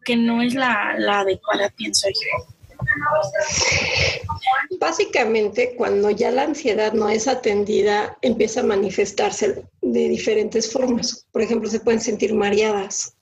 [0.03, 2.54] que no es la, la adecuada, pienso yo.
[4.79, 11.27] Básicamente, cuando ya la ansiedad no es atendida, empieza a manifestarse de diferentes formas.
[11.31, 13.15] Por ejemplo, se pueden sentir mareadas,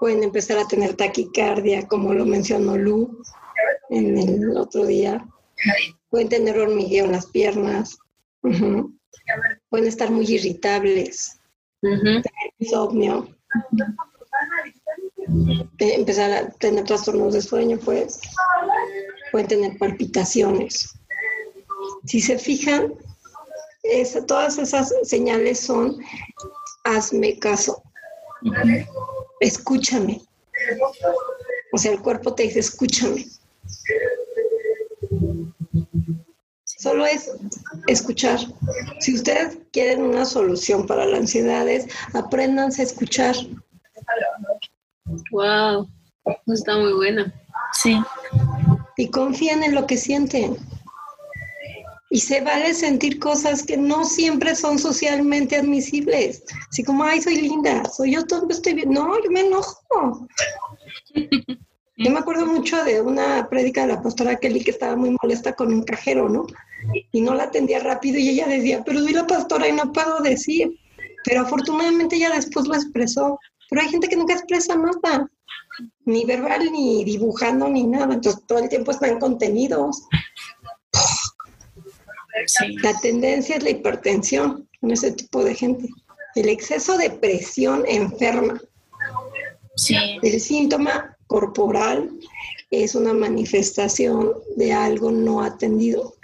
[0.00, 3.22] pueden empezar a tener taquicardia, como lo mencionó Lu
[3.90, 5.26] en el otro día.
[6.10, 7.98] Pueden tener hormigueo en las piernas.
[8.40, 11.40] Pueden estar muy irritables,
[12.58, 13.28] insomnio.
[15.78, 18.20] Empezar a tener trastornos de sueño, pues.
[19.32, 20.90] Pueden tener palpitaciones.
[22.06, 22.94] Si se fijan,
[23.82, 25.98] esa- todas esas señales son
[26.84, 27.82] hazme caso,
[29.40, 30.20] escúchame.
[31.72, 33.26] O sea, el cuerpo te dice escúchame.
[36.64, 37.30] Solo es
[37.86, 38.38] escuchar.
[39.00, 43.34] Si ustedes quieren una solución para la ansiedad, es apréndanse a escuchar.
[45.30, 45.88] Wow.
[46.46, 47.32] Está muy buena.
[47.72, 48.00] Sí,
[48.96, 50.56] y confíen en lo que sienten.
[52.10, 56.44] Y se vale sentir cosas que no siempre son socialmente admisibles.
[56.70, 58.90] Así como, ay, soy linda, soy yo, todo estoy bien.
[58.90, 60.28] No, yo me enojo.
[61.96, 65.54] Yo me acuerdo mucho de una prédica de la pastora Kelly que estaba muy molesta
[65.54, 66.46] con un cajero, ¿no?
[67.10, 70.20] Y no la atendía rápido y ella decía, pero soy la pastora y no puedo
[70.20, 70.78] decir.
[71.24, 73.38] Pero afortunadamente ella después lo expresó.
[73.70, 75.30] Pero hay gente que nunca expresa nada,
[76.04, 78.14] ni verbal, ni dibujando, ni nada.
[78.14, 80.06] Entonces todo el tiempo están contenidos.
[82.46, 85.88] sí, La tendencia es la hipertensión en ese tipo de gente.
[86.34, 88.60] El exceso de presión enferma.
[89.76, 92.10] sí, El síntoma corporal
[92.70, 96.14] es una manifestación de algo no atendido.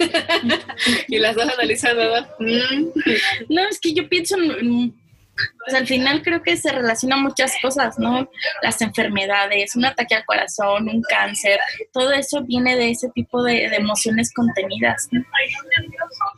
[1.08, 2.26] Y las dos analizando, ¿no?
[2.38, 2.92] Mm.
[3.48, 5.00] No, es que yo pienso, en- en-
[5.64, 8.28] pues al final creo que se relacionan muchas cosas, ¿no?
[8.62, 11.58] Las enfermedades, un ataque al corazón, un cáncer,
[11.92, 15.08] todo eso viene de ese tipo de, de emociones contenidas.
[15.12, 15.22] ¿no?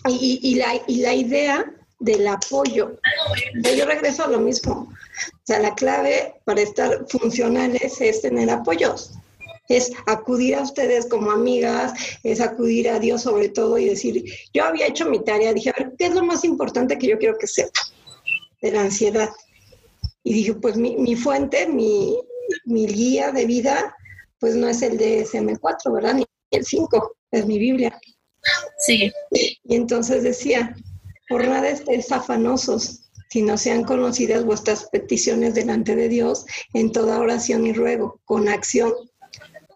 [0.09, 1.64] Y, y la, y la idea
[1.98, 2.96] del apoyo.
[3.77, 4.72] Yo regreso a lo mismo.
[4.92, 9.14] O sea, la clave para estar funcionales es tener apoyos.
[9.76, 14.64] Es acudir a ustedes como amigas, es acudir a Dios sobre todo y decir, yo
[14.64, 17.38] había hecho mi tarea, dije, a ver, ¿qué es lo más importante que yo quiero
[17.38, 17.80] que sepa
[18.61, 19.30] de la ansiedad?
[20.24, 22.16] Y dije, pues mi, mi fuente, mi,
[22.64, 23.96] mi guía de vida,
[24.38, 26.14] pues no es el DSM4, ¿verdad?
[26.14, 27.98] Ni el 5, es mi Biblia.
[28.78, 30.74] Sí, Y entonces decía,
[31.28, 37.66] por nada estéis afanosos, sino sean conocidas vuestras peticiones delante de Dios en toda oración
[37.66, 38.92] y ruego, con acción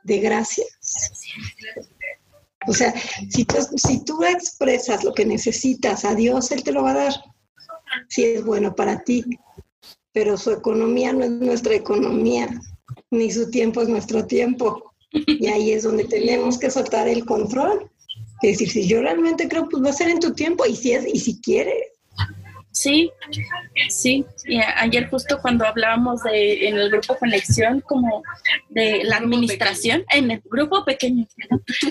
[0.07, 0.69] de gracias.
[2.69, 2.95] O sea,
[3.31, 6.95] si tú, si tú expresas lo que necesitas a Dios, Él te lo va a
[6.95, 7.13] dar.
[8.09, 9.25] Si es bueno para ti.
[10.13, 12.49] Pero su economía no es nuestra economía,
[13.11, 14.95] ni su tiempo es nuestro tiempo.
[15.11, 17.91] Y ahí es donde tenemos que soltar el control.
[18.43, 20.93] Es decir, si yo realmente creo, pues va a ser en tu tiempo y si
[20.93, 21.77] es, y si quieres.
[22.77, 23.11] Sí,
[23.89, 24.27] sí.
[24.45, 28.23] Y ayer justo cuando hablábamos de, en el grupo Conexión, como
[28.69, 31.27] de la administración, en el grupo pequeño,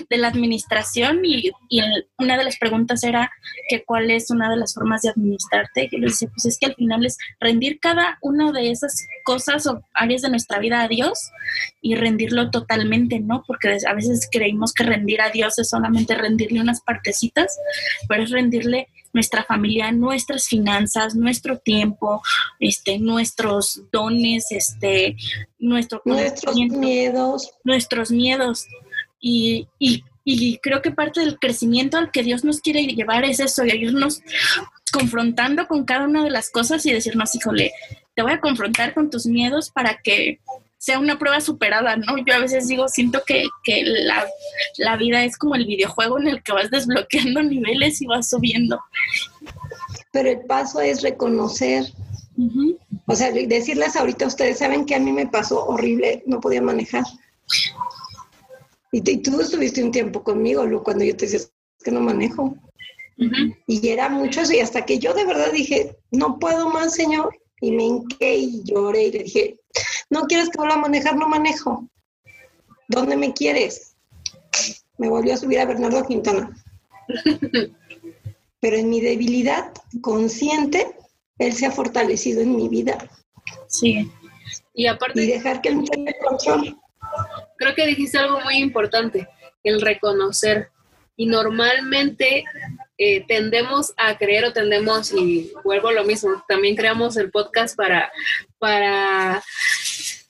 [0.08, 1.80] de la administración, y, y,
[2.18, 3.32] una de las preguntas era
[3.68, 5.86] que cuál es una de las formas de administrarte.
[5.86, 9.08] Y yo le dice, pues es que al final es rendir cada una de esas
[9.24, 11.32] cosas o áreas de nuestra vida a Dios
[11.80, 13.42] y rendirlo totalmente, ¿no?
[13.44, 17.58] Porque a veces creímos que rendir a Dios es solamente rendirle unas partecitas,
[18.08, 22.20] pero es rendirle nuestra familia, nuestras finanzas, nuestro tiempo,
[22.60, 25.16] este, nuestros dones, este,
[25.58, 27.50] nuestro nuestros miedos.
[27.64, 28.66] Nuestros miedos.
[29.18, 33.40] Y, y, y creo que parte del crecimiento al que Dios nos quiere llevar es
[33.40, 34.20] eso, y irnos
[34.92, 37.72] confrontando con cada una de las cosas y decirnos, híjole,
[38.14, 40.40] te voy a confrontar con tus miedos para que
[40.86, 42.16] sea una prueba superada, ¿no?
[42.24, 44.24] Yo a veces digo, siento que, que la,
[44.78, 48.78] la, vida es como el videojuego en el que vas desbloqueando niveles y vas subiendo.
[50.12, 51.86] Pero el paso es reconocer.
[53.06, 57.02] O sea, decirles ahorita, ustedes saben que a mí me pasó horrible, no podía manejar.
[58.92, 61.48] Y, tú estuviste un tiempo conmigo, Lu, cuando yo te decía
[61.82, 62.56] que no manejo.
[63.66, 67.36] Y era mucho eso, y hasta que yo de verdad dije, no puedo más, señor.
[67.60, 69.58] Y me hinqué y lloré y le dije,
[70.10, 71.88] no quieres que vuelva a manejar, no manejo.
[72.88, 73.96] ¿Dónde me quieres?
[74.98, 76.50] Me volvió a subir a Bernardo Quintana.
[78.60, 80.96] Pero en mi debilidad consciente,
[81.38, 82.98] él se ha fortalecido en mi vida.
[83.68, 84.10] Sí.
[84.74, 85.22] Y aparte.
[85.22, 86.80] Y dejar que él tenga el control.
[87.58, 89.28] Creo que dijiste algo muy importante,
[89.62, 90.70] el reconocer.
[91.16, 92.44] Y normalmente
[92.98, 97.76] eh, tendemos a creer o tendemos, y vuelvo a lo mismo, también creamos el podcast
[97.76, 98.10] para,
[98.58, 99.42] para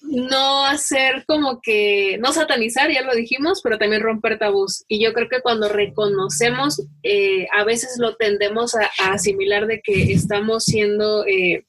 [0.08, 4.84] no hacer como que, no satanizar, ya lo dijimos, pero también romper tabús.
[4.88, 10.12] Y yo creo que cuando reconocemos, eh, a veces lo tendemos a, asimilar de que
[10.12, 11.64] estamos siendo eh,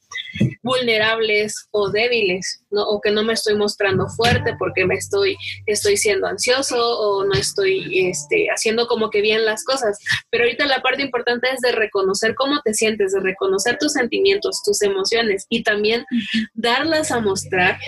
[0.61, 2.83] vulnerables o débiles, ¿no?
[2.83, 7.33] O que no me estoy mostrando fuerte porque me estoy, estoy siendo ansioso o no
[7.33, 9.97] estoy este, haciendo como que bien las cosas.
[10.29, 14.61] Pero ahorita la parte importante es de reconocer cómo te sientes, de reconocer tus sentimientos,
[14.63, 16.05] tus emociones y también
[16.53, 17.79] darlas a mostrar.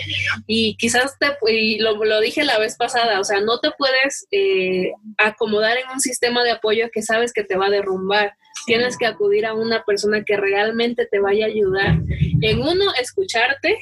[0.46, 4.26] Y quizás te, y lo, lo dije la vez pasada, o sea, no te puedes
[4.30, 8.34] eh, acomodar en un sistema de apoyo que sabes que te va a derrumbar
[8.66, 11.98] tienes que acudir a una persona que realmente te vaya a ayudar.
[12.40, 13.76] En uno, escucharte.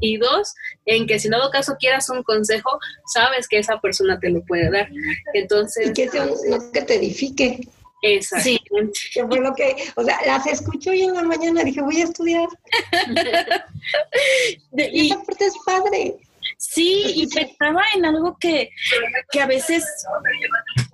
[0.00, 0.54] Y dos,
[0.86, 2.78] en que si no caso quieras un consejo,
[3.12, 4.88] sabes que esa persona te lo puede dar.
[5.34, 5.90] Entonces.
[5.90, 6.26] Y que sea
[6.72, 7.60] que te edifique.
[8.20, 8.60] Sí.
[9.12, 12.04] Que fue lo que, o sea, las escucho y en la mañana dije, voy a
[12.04, 12.48] estudiar.
[14.72, 16.16] y esa parte es padre.
[16.58, 18.70] Sí, y pensaba en algo que,
[19.30, 19.84] que a veces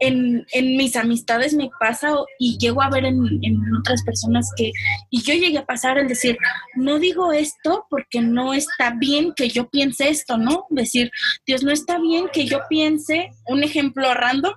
[0.01, 4.73] en, en, mis amistades me pasa y llego a ver en, en, otras personas que,
[5.11, 6.37] y yo llegué a pasar el decir,
[6.75, 10.67] no digo esto porque no está bien que yo piense esto, ¿no?
[10.71, 11.11] Decir,
[11.47, 14.55] Dios, no está bien que yo piense, un ejemplo random,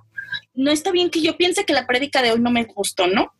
[0.56, 3.32] no está bien que yo piense que la prédica de hoy no me gustó, ¿no?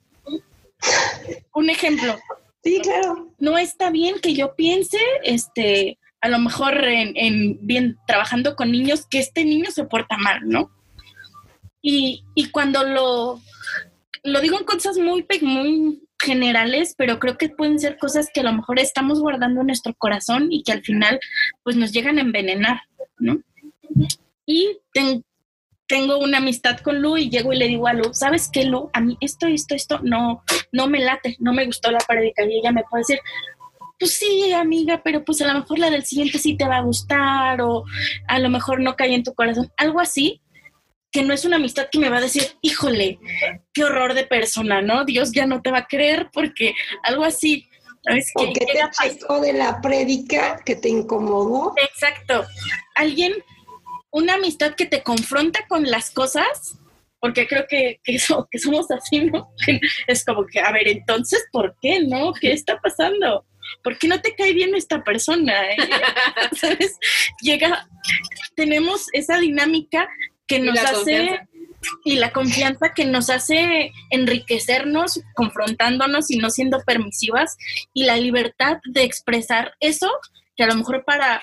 [1.52, 2.16] Un ejemplo.
[2.62, 3.32] Sí, claro.
[3.38, 9.06] No está bien que yo piense, este, a lo mejor en, bien trabajando con niños,
[9.06, 10.70] que este niño se porta mal, ¿no?
[11.80, 13.40] Y, y cuando lo,
[14.22, 18.44] lo digo en cosas muy, muy generales, pero creo que pueden ser cosas que a
[18.44, 21.20] lo mejor estamos guardando en nuestro corazón y que al final
[21.62, 22.80] pues nos llegan a envenenar,
[23.18, 23.40] ¿no?
[24.44, 24.78] Y
[25.86, 28.90] tengo una amistad con Lu y llego y le digo a Lu, ¿sabes qué, Lu?
[28.92, 32.58] A mí esto, esto, esto no, no me late, no me gustó la prédica y
[32.58, 33.20] ella me puede decir,
[33.98, 36.82] pues sí, amiga, pero pues a lo mejor la del siguiente sí te va a
[36.82, 37.84] gustar o
[38.28, 39.72] a lo mejor no cae en tu corazón.
[39.76, 40.42] Algo así,
[41.10, 43.18] que no es una amistad que me va a decir, híjole,
[43.72, 45.04] qué horror de persona, ¿no?
[45.04, 46.74] Dios ya no te va a creer porque
[47.04, 47.68] algo así.
[48.04, 48.30] ¿sabes?
[48.34, 48.66] O que, te
[49.02, 51.72] checó de la prédica que te incomodó.
[51.76, 52.44] Exacto.
[52.96, 53.32] Alguien,
[54.10, 56.78] una amistad que te confronta con las cosas,
[57.20, 59.50] porque creo que, que, somos así, ¿no?
[60.06, 62.32] Es como que, a ver, entonces, ¿por qué, no?
[62.32, 63.44] ¿Qué está pasando?
[63.82, 65.70] ¿por qué no te cae bien esta persona?
[65.70, 65.76] Eh?
[66.56, 66.98] ¿Sabes?
[67.40, 67.88] Llega,
[68.54, 70.08] tenemos esa dinámica
[70.46, 71.40] que nos hace
[72.04, 77.56] y la confianza que nos hace enriquecernos confrontándonos y no siendo permisivas
[77.92, 80.10] y la libertad de expresar eso
[80.56, 81.42] que a lo mejor para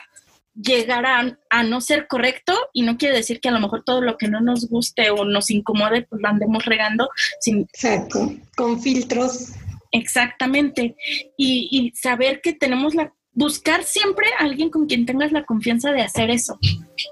[0.56, 4.18] llegar a, no ser correcto y no quiere decir que a lo mejor todo lo
[4.18, 9.54] que no nos guste o nos incomode pues lo andemos regando sin exacto con filtros.
[9.92, 10.96] Exactamente.
[11.38, 15.92] Y, y saber que tenemos la buscar siempre a alguien con quien tengas la confianza
[15.92, 16.60] de hacer eso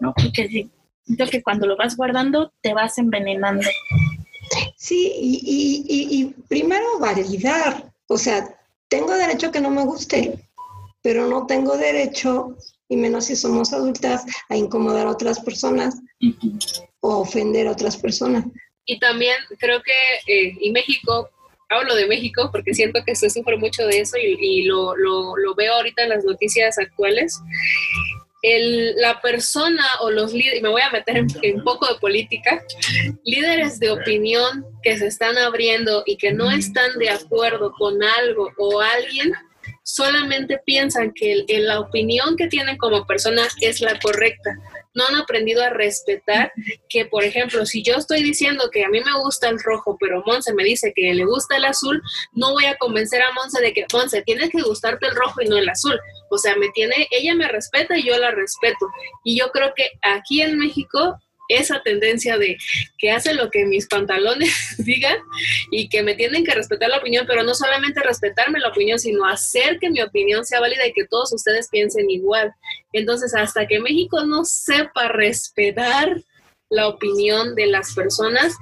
[0.01, 0.69] no porque
[1.03, 3.67] siento que cuando lo vas guardando te vas envenenando.
[4.75, 8.55] Sí y, y, y primero validar o sea
[8.87, 10.47] tengo derecho a que no me guste
[11.01, 12.55] pero no tengo derecho
[12.91, 15.95] y menos si somos adultas, a incomodar a otras personas
[16.99, 18.43] o ofender a otras personas.
[18.85, 19.93] Y también creo que,
[20.27, 21.29] eh, y México,
[21.69, 25.73] hablo de México porque siento que se sufre mucho de eso y, lo, lo, veo
[25.75, 27.39] ahorita en las noticias actuales.
[28.41, 31.97] El, la persona o los líderes, y me voy a meter en, un poco de
[31.97, 32.61] política,
[33.23, 38.51] líderes de opinión que se están abriendo y que no están de acuerdo con algo
[38.57, 39.31] o alguien,
[39.83, 44.57] solamente piensan que la opinión que tienen como persona es la correcta.
[44.93, 46.51] No han aprendido a respetar
[46.89, 50.21] que, por ejemplo, si yo estoy diciendo que a mí me gusta el rojo, pero
[50.25, 52.01] Monse me dice que le gusta el azul,
[52.33, 55.47] no voy a convencer a Monse de que, Monse, tienes que gustarte el rojo y
[55.47, 55.97] no el azul.
[56.29, 58.85] O sea, me tiene, ella me respeta y yo la respeto.
[59.23, 61.17] Y yo creo que aquí en México
[61.57, 62.57] esa tendencia de
[62.97, 65.17] que hace lo que mis pantalones digan
[65.71, 69.25] y que me tienen que respetar la opinión, pero no solamente respetarme la opinión, sino
[69.25, 72.53] hacer que mi opinión sea válida y que todos ustedes piensen igual.
[72.93, 76.21] Entonces, hasta que México no sepa respetar
[76.69, 78.55] la opinión de las personas,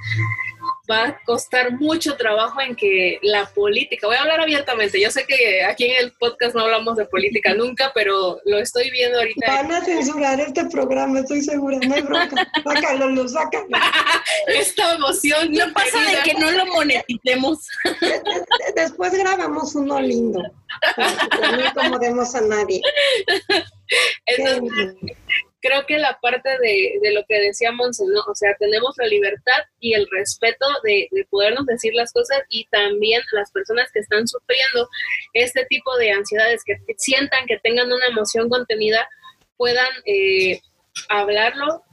[0.89, 5.25] va a costar mucho trabajo en que la política, voy a hablar abiertamente, yo sé
[5.25, 9.45] que aquí en el podcast no hablamos de política nunca, pero lo estoy viendo ahorita.
[9.47, 13.67] Van a censurar este programa, estoy segura, no hay bronca, sácalo, lo sácalo.
[14.47, 15.51] Esta emoción.
[15.51, 17.67] No pasa de que no lo moneticemos.
[18.75, 22.81] Después grabamos uno lindo, no incomodemos a nadie.
[24.25, 24.95] Entonces,
[25.62, 28.22] creo que la parte de, lo que decíamos, ¿no?
[28.28, 32.66] O sea, tenemos la libertad y el respeto de, de, podernos decir las cosas y
[32.68, 34.88] también las personas que están sufriendo
[35.34, 39.07] este tipo de ansiedades, que sientan que tengan una emoción contenida,
[39.57, 40.62] puedan eh,
[41.10, 41.84] hablarlo,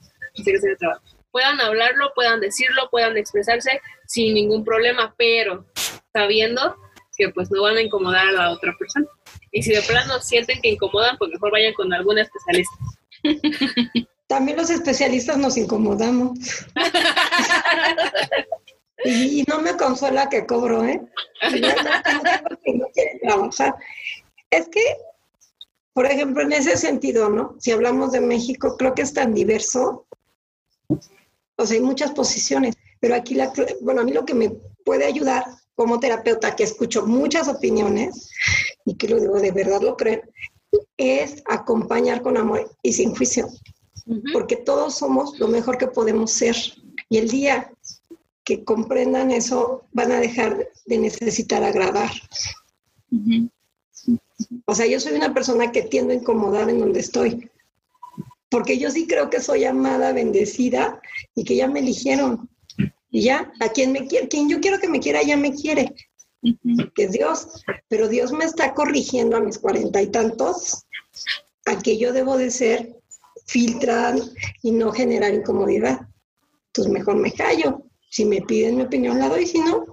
[1.31, 5.67] puedan hablarlo, puedan decirlo, puedan expresarse sin ningún problema, pero
[6.13, 6.77] sabiendo
[7.17, 9.07] que pues no van a incomodar a la otra persona.
[9.51, 12.77] Y si de plano sienten que incomodan, pues mejor vayan con algún especialista.
[14.27, 16.39] También los especialistas nos incomodamos.
[19.05, 21.01] y, no me consuela que cobro, ¿eh?
[22.75, 22.87] no
[23.23, 23.77] trabajar.
[24.51, 24.83] Es que,
[25.93, 27.55] por ejemplo, en ese sentido, ¿no?
[27.61, 30.07] Si hablamos de México, creo que es tan diverso.
[31.57, 34.51] O sea, hay muchas posiciones, pero aquí, la, bueno, a mí lo que me
[34.85, 35.45] puede ayudar
[35.77, 38.31] como terapeuta, que escucho muchas opiniones
[38.85, 40.23] y que lo digo de verdad lo creo,
[40.97, 43.49] es acompañar con amor y sin juicio,
[44.33, 46.57] porque todos somos lo mejor que podemos ser.
[47.09, 47.73] Y el día
[48.45, 52.11] que comprendan eso, van a dejar de necesitar agradar.
[54.65, 57.51] O sea, yo soy una persona que tiendo a incomodar en donde estoy,
[58.49, 61.01] porque yo sí creo que soy amada, bendecida
[61.35, 62.49] y que ya me eligieron.
[63.11, 65.95] Y ya, a quien me quiere, quien yo quiero que me quiera, ya me quiere
[66.95, 70.86] que es Dios, pero Dios me está corrigiendo a mis cuarenta y tantos
[71.65, 72.97] a que yo debo de ser
[73.47, 74.17] filtrar
[74.63, 76.01] y no generar incomodidad.
[76.69, 77.83] Entonces mejor me callo.
[78.11, 79.85] Si me piden mi opinión, la doy, si no.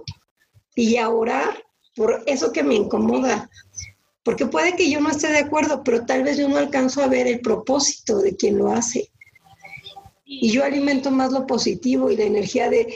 [0.74, 1.64] Y a orar
[1.94, 3.48] por eso que me incomoda.
[4.22, 7.08] Porque puede que yo no esté de acuerdo, pero tal vez yo no alcanzo a
[7.08, 9.10] ver el propósito de quien lo hace.
[10.24, 12.94] Y yo alimento más lo positivo y la energía de,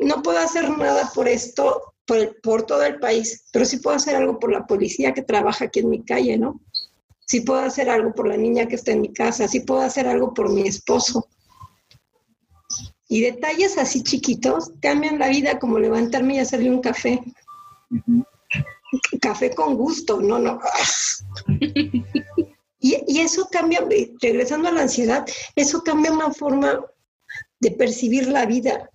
[0.00, 1.94] no puedo hacer nada por esto,
[2.42, 5.80] por, todo el país, pero sí puedo hacer algo por la policía que trabaja aquí
[5.80, 6.60] en mi calle, ¿no?
[7.26, 10.06] Sí puedo hacer algo por la niña que está en mi casa, sí puedo hacer
[10.06, 11.28] algo por mi esposo.
[13.08, 17.20] Y detalles así chiquitos cambian la vida, como levantarme y hacerle un café.
[19.20, 20.60] Café con gusto, no, no.
[22.80, 23.86] y, y eso cambia,
[24.20, 26.80] regresando a la ansiedad, eso cambia una forma
[27.60, 28.90] de percibir la vida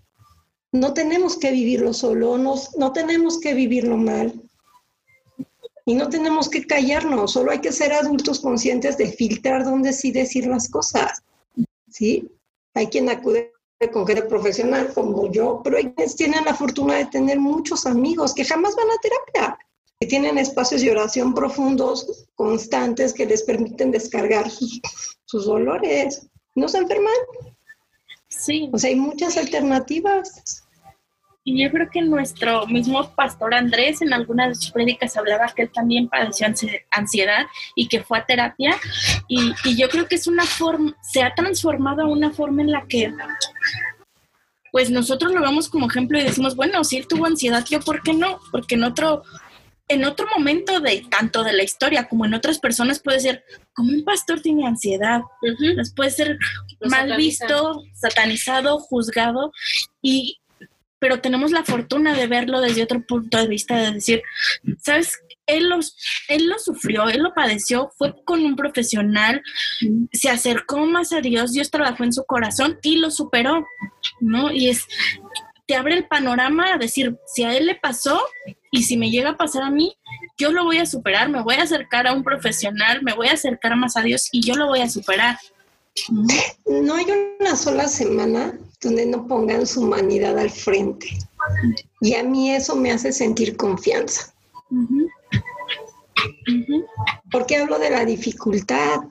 [0.71, 4.48] no tenemos que vivirlo solo, no tenemos que vivirlo mal.
[5.89, 10.11] Y no tenemos que callarnos, solo hay que ser adultos conscientes de filtrar dónde sí
[10.11, 11.23] decir las cosas.
[11.89, 12.29] ¿Sí?
[12.75, 13.53] Hay quien acude
[13.91, 18.35] con gente profesional como yo, pero hay quienes tienen la fortuna de tener muchos amigos
[18.35, 19.57] que jamás van a terapia,
[19.99, 24.79] que tienen espacios de oración profundos, constantes, que les permiten descargar sus,
[25.25, 26.27] sus dolores.
[26.53, 27.15] No se enferman.
[28.27, 28.69] Sí.
[28.71, 30.67] O sea, hay muchas alternativas.
[31.49, 35.63] Y yo creo que nuestro mismo pastor Andrés en algunas de sus prédicas hablaba que
[35.63, 36.45] él también padeció
[36.91, 38.77] ansiedad y que fue a terapia.
[39.27, 42.71] Y, y yo creo que es una forma, se ha transformado a una forma en
[42.71, 43.11] la que
[44.71, 48.03] pues nosotros lo vemos como ejemplo y decimos, bueno, si él tuvo ansiedad, yo por
[48.03, 48.39] qué no?
[48.51, 49.23] Porque en otro,
[49.87, 53.43] en otro momento de tanto de la historia como en otras personas puede ser
[53.73, 55.21] como un pastor tiene ansiedad,
[55.95, 56.37] puede ser
[56.81, 59.51] mal visto, satanizado, juzgado
[59.99, 60.37] y
[60.99, 64.21] pero tenemos la fortuna de verlo desde otro punto de vista, de decir,
[64.81, 65.19] ¿sabes?
[65.47, 65.95] Él, los,
[66.27, 69.41] él lo sufrió, él lo padeció, fue con un profesional,
[70.11, 73.65] se acercó más a Dios, Dios trabajó en su corazón y lo superó,
[74.19, 74.51] ¿no?
[74.51, 74.85] Y es,
[75.65, 78.21] te abre el panorama a decir, si a él le pasó
[78.71, 79.95] y si me llega a pasar a mí,
[80.37, 83.33] yo lo voy a superar, me voy a acercar a un profesional, me voy a
[83.33, 85.37] acercar más a Dios y yo lo voy a superar.
[86.65, 87.05] No hay
[87.39, 91.07] una sola semana donde no pongan su humanidad al frente.
[92.01, 94.33] Y a mí eso me hace sentir confianza.
[97.31, 99.01] Porque hablo de la dificultad.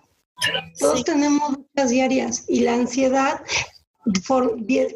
[0.78, 3.42] Todos tenemos muchas diarias y la ansiedad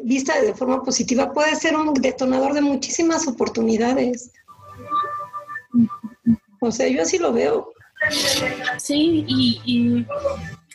[0.03, 4.31] vista de forma positiva puede ser un detonador de muchísimas oportunidades.
[6.61, 7.73] O sea, yo así lo veo.
[8.77, 10.05] Sí, y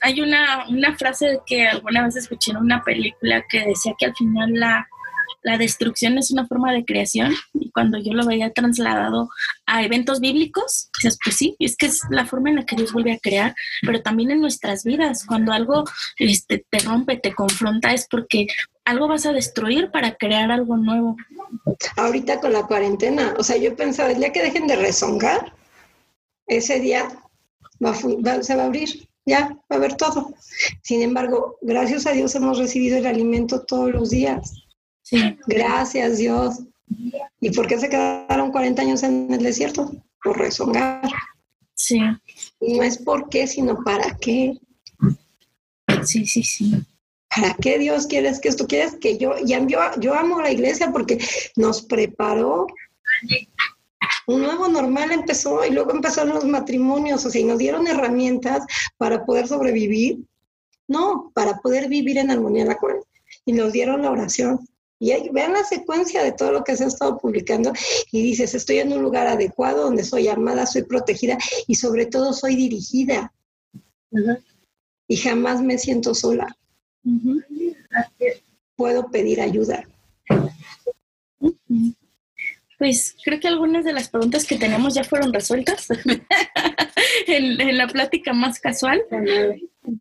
[0.00, 4.16] hay una, una frase que alguna vez escuché en una película que decía que al
[4.16, 4.86] final la,
[5.58, 9.30] destrucción es una forma de creación y cuando yo lo veía trasladado
[9.64, 13.12] a eventos bíblicos, pues sí, es que es la forma en la que Dios vuelve
[13.12, 15.84] a crear, pero también en nuestras vidas, cuando algo
[16.18, 18.46] este, te rompe, te confronta, es porque
[18.84, 21.16] algo vas a destruir para crear algo nuevo.
[21.96, 25.54] Ahorita con la cuarentena, o sea, yo pensaba, el día que dejen de rezongar,
[26.46, 27.08] ese día
[28.42, 30.32] se va a abrir ya va a haber todo.
[30.82, 34.54] Sin embargo, gracias a Dios hemos recibido el alimento todos los días.
[35.02, 35.36] Sí.
[35.46, 36.60] Gracias Dios.
[37.40, 39.92] ¿Y por qué se quedaron 40 años en el desierto?
[40.22, 41.08] Por rezongar.
[41.74, 42.00] Sí.
[42.60, 44.58] no es por qué, sino para qué.
[46.04, 46.74] Sí, sí, sí.
[47.28, 48.66] ¿Para qué Dios quieres que esto?
[48.66, 51.18] ¿Quieres que yo, ya yo, yo amo la iglesia porque
[51.56, 52.66] nos preparó
[54.26, 58.64] un nuevo normal empezó y luego empezaron los matrimonios, o sea, y nos dieron herramientas
[58.96, 60.24] para poder sobrevivir.
[60.86, 62.96] No, para poder vivir en armonía la cual.
[63.44, 64.60] Y nos dieron la oración.
[65.00, 67.72] Y ahí, vean la secuencia de todo lo que se ha estado publicando
[68.10, 72.32] y dices, estoy en un lugar adecuado donde soy amada, soy protegida y sobre todo
[72.32, 73.32] soy dirigida.
[75.06, 76.56] Y jamás me siento sola.
[78.76, 79.86] Puedo pedir ayuda
[82.78, 85.88] pues creo que algunas de las preguntas que tenemos ya fueron resueltas
[87.26, 89.02] en, la plática más casual,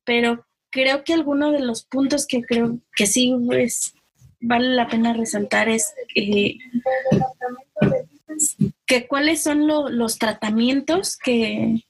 [0.05, 3.95] pero creo que alguno de los puntos que creo que sí pues,
[4.39, 6.57] vale la pena resaltar es eh,
[8.85, 11.83] que cuáles son los tratamientos que,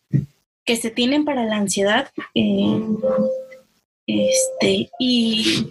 [0.64, 2.10] que, se tienen para la ansiedad.
[2.34, 2.80] Eh,
[4.08, 5.68] este, y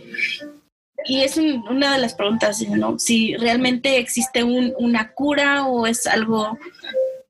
[1.09, 2.99] y es una de las preguntas, ¿no?
[2.99, 6.59] Si realmente existe una cura o es algo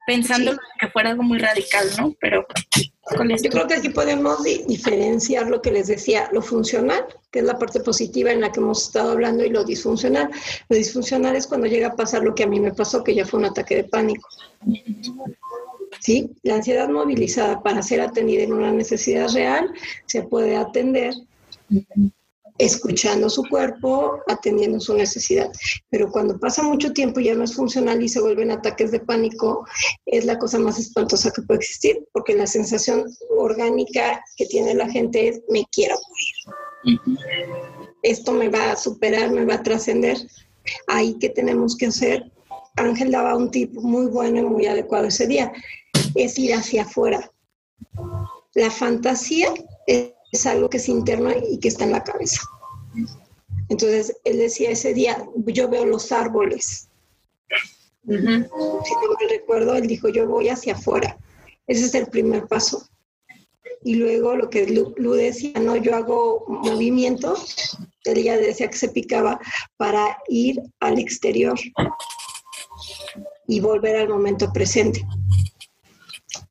[0.06, 2.14] pensando que fuera algo muy radical, ¿no?
[2.20, 2.46] Pero
[3.42, 7.58] yo creo que aquí podemos diferenciar lo que les decía, lo funcional, que es la
[7.58, 10.30] parte positiva en la que hemos estado hablando, y lo disfuncional.
[10.68, 13.24] Lo disfuncional es cuando llega a pasar lo que a mí me pasó, que ya
[13.26, 14.28] fue un ataque de pánico.
[16.00, 16.30] ¿Sí?
[16.42, 19.72] La ansiedad movilizada para ser atendida en una necesidad real
[20.06, 21.14] se puede atender
[22.58, 25.50] escuchando su cuerpo, atendiendo su necesidad.
[25.90, 29.00] Pero cuando pasa mucho tiempo y ya no es funcional y se vuelven ataques de
[29.00, 29.66] pánico,
[30.06, 33.04] es la cosa más espantosa que puede existir, porque la sensación
[33.36, 37.00] orgánica que tiene la gente es me quiero morir.
[38.02, 40.16] Esto me va a superar, me va a trascender.
[40.88, 42.30] Ahí que tenemos que hacer,
[42.76, 45.52] Ángel daba un tip muy bueno y muy adecuado ese día,
[46.14, 47.30] es ir hacia afuera.
[48.54, 49.52] La fantasía
[49.86, 52.42] es es algo que es interno y que está en la cabeza.
[53.68, 56.88] Entonces, él decía ese día, yo veo los árboles.
[58.06, 58.46] Si no
[59.20, 61.18] me recuerdo, él dijo, yo voy hacia afuera.
[61.66, 62.86] Ese es el primer paso.
[63.82, 68.88] Y luego lo que Lu, decía, no, yo hago movimientos, él ya decía que se
[68.88, 69.40] picaba
[69.76, 71.58] para ir al exterior
[73.46, 75.04] y volver al momento presente.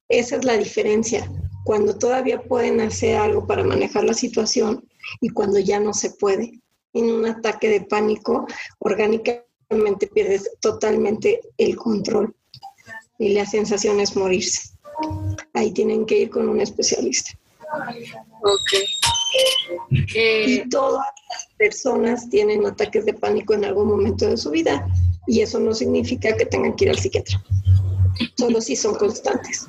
[0.07, 1.29] Esa es la diferencia
[1.65, 4.87] cuando todavía pueden hacer algo para manejar la situación
[5.19, 6.61] y cuando ya no se puede.
[6.93, 8.45] En un ataque de pánico,
[8.79, 12.33] orgánicamente pierdes totalmente el control
[13.17, 14.69] y la sensación es morirse.
[15.53, 17.31] Ahí tienen que ir con un especialista.
[18.43, 18.71] Ok.
[20.13, 21.05] y todas,
[21.57, 24.87] personas tienen ataques de pánico en algún momento de su vida
[25.25, 27.43] y eso no significa que tengan que ir al psiquiatra.
[28.37, 29.67] Solo si son constantes.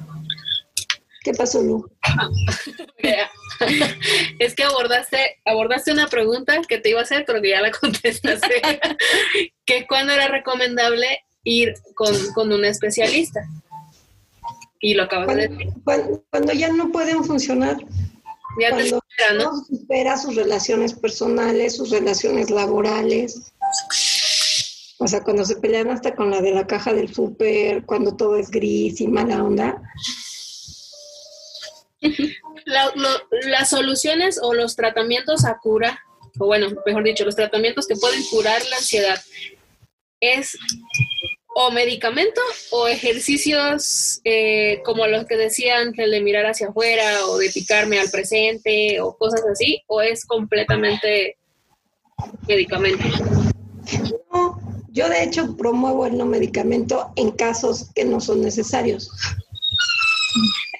[1.27, 1.91] ¿Qué pasó, Lu?
[4.39, 7.72] es que abordaste, abordaste una pregunta que te iba a hacer, pero que ya la
[7.72, 8.62] contestaste.
[9.66, 13.41] que cuándo era recomendable ir con, con un especialista.
[14.81, 15.68] Y lo acabas Cuando, de decir.
[15.83, 17.77] cuando- cuando ya no pueden funcionar,
[18.61, 19.53] Ya te cuando espera, ¿no?
[19.53, 23.51] no supera sus relaciones personales, sus relaciones laborales.
[24.99, 28.37] O sea, cuando se pelean hasta con la de la caja del súper, cuando todo
[28.37, 29.83] es gris y mala onda.
[32.64, 35.99] La- lo- las soluciones o los tratamientos a cura,
[36.38, 39.20] o bueno, mejor dicho, los tratamientos que pueden curar la ansiedad,
[40.20, 40.57] es
[41.59, 42.40] o medicamento
[42.70, 47.99] o ejercicios eh, como los que decían el de mirar hacia afuera o de picarme
[47.99, 51.38] al presente o cosas así, o es completamente
[52.47, 53.05] medicamento.
[54.32, 59.11] No, yo de hecho promuevo el no medicamento en casos que no son necesarios.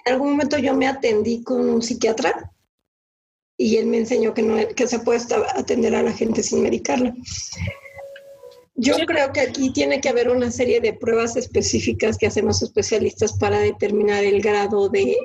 [0.07, 2.52] En algún momento yo me atendí con un psiquiatra
[3.59, 5.20] y él me enseñó que, no, que se puede
[5.54, 7.12] atender a la gente sin medicarla.
[8.76, 12.62] Yo creo que aquí tiene que haber una serie de pruebas específicas que hacen los
[12.62, 15.16] especialistas para determinar el grado de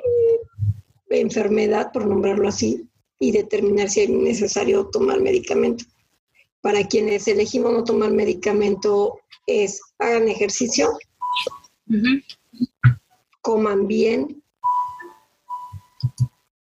[1.10, 2.88] enfermedad, por nombrarlo así,
[3.20, 5.84] y determinar si es necesario tomar medicamento.
[6.60, 10.90] Para quienes elegimos no tomar medicamento es hagan ejercicio,
[13.42, 14.41] coman bien.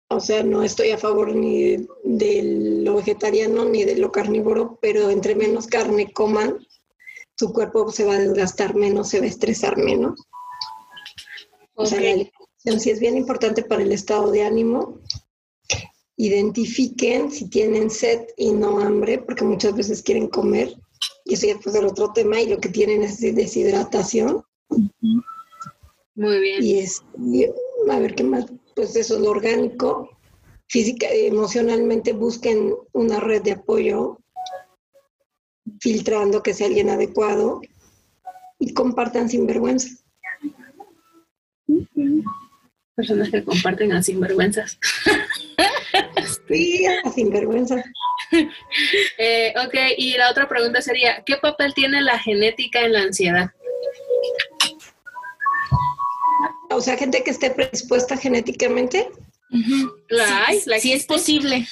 [0.07, 5.09] O sea, no estoy a favor ni de lo vegetariano ni de lo carnívoro, pero
[5.09, 6.59] entre menos carne coman,
[7.37, 10.21] su cuerpo se va a desgastar menos, se va a estresar menos.
[11.73, 14.99] O sea, la alimentación sí es bien importante para el estado de ánimo.
[16.17, 20.73] Identifiquen si tienen sed y no hambre, porque muchas veces quieren comer.
[21.25, 24.43] Y eso ya puede ser otro tema, y lo que tienen es deshidratación.
[26.13, 26.63] Muy bien.
[26.63, 27.45] Y es, y,
[27.89, 28.45] a ver qué más,
[28.75, 30.09] pues eso es lo orgánico.
[30.67, 34.19] Física, emocionalmente busquen una red de apoyo,
[35.79, 37.61] filtrando que sea alguien adecuado
[38.59, 39.89] y compartan sin vergüenza.
[42.95, 44.77] Personas que comparten a sinvergüenzas.
[46.47, 47.83] Sí, sin vergüenza.
[49.17, 53.51] Eh, ok, y la otra pregunta sería, ¿qué papel tiene la genética en la ansiedad?
[56.75, 59.09] O sea, gente que esté predispuesta genéticamente.
[60.09, 60.59] ¿La hay?
[60.59, 61.67] Sí, ¿La sí es posible.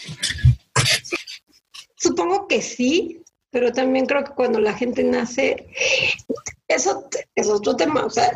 [1.97, 5.67] supongo que sí, pero también creo que cuando la gente nace,
[6.67, 8.31] eso es otro tema, o sea,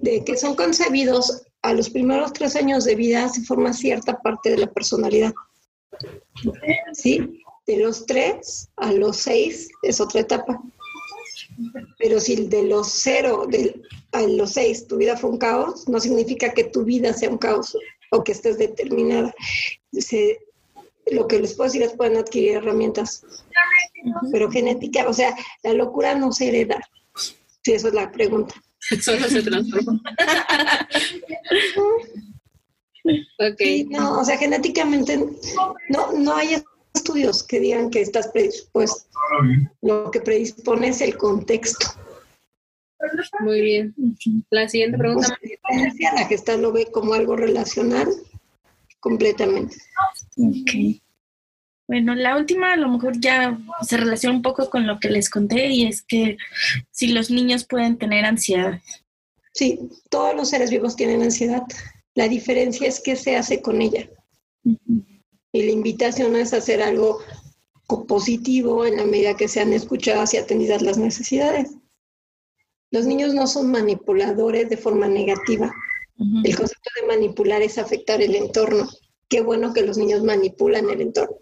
[0.00, 4.50] de que son concebidos a los primeros tres años de vida se forma cierta parte
[4.50, 5.32] de la personalidad.
[6.92, 7.42] ¿Sí?
[7.66, 10.60] De los tres a los seis es otra etapa.
[11.98, 13.82] Pero si de los cero del-
[14.12, 17.38] a los seis tu vida fue un caos, no significa que tu vida sea un
[17.38, 17.76] caos
[18.10, 19.34] o que estés determinada.
[19.92, 20.38] Se-
[21.10, 23.24] lo que les puedo decir es pueden adquirir herramientas,
[24.30, 26.80] pero genética, o sea, la locura no se hereda.
[27.64, 28.54] Sí, esa es la pregunta.
[29.00, 30.00] Solo se transforma.
[33.38, 33.56] ok.
[33.58, 35.16] Sí, no, o sea, genéticamente
[35.88, 36.62] no, no hay
[37.02, 39.08] estudios que digan que estás predispuesto.
[39.82, 41.86] Lo que predispone es el contexto.
[43.40, 43.94] Muy bien.
[44.50, 45.26] La siguiente O pregunta.
[45.26, 48.08] sea, la diferencia, la gestalt lo ve como algo relacional
[49.00, 49.76] completamente.
[50.36, 51.00] Ok.
[51.88, 55.28] Bueno, la última a lo mejor ya se relaciona un poco con lo que les
[55.28, 56.36] conté y es que
[56.92, 58.80] si los niños pueden tener ansiedad.
[59.52, 61.62] Sí, todos los seres vivos tienen ansiedad.
[62.14, 64.08] La diferencia es qué se hace con ella.
[64.64, 65.04] Ujú.
[65.52, 67.20] Y la invitación es hacer algo
[68.08, 71.72] positivo en la medida que sean escuchadas y atendidas las necesidades.
[72.90, 75.72] Los niños no son manipuladores de forma negativa.
[76.44, 78.88] El concepto de manipular es afectar el entorno.
[79.28, 81.36] Qué bueno que los niños manipulan el entorno.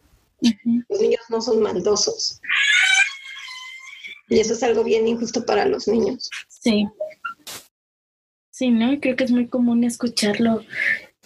[0.88, 2.40] Los niños no son maldosos.
[4.28, 6.30] Y eso es algo bien injusto para los niños.
[6.48, 6.86] Sí.
[8.50, 8.92] Sí, ¿no?
[8.92, 10.62] Y creo que es muy común escucharlo.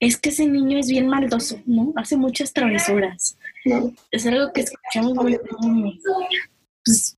[0.01, 1.93] Es que ese niño es bien maldoso, ¿no?
[1.97, 3.39] Hace muchas travesuras.
[3.65, 3.93] ¿no?
[4.11, 6.01] Es algo que escuchamos muy común.
[6.85, 7.17] Pues,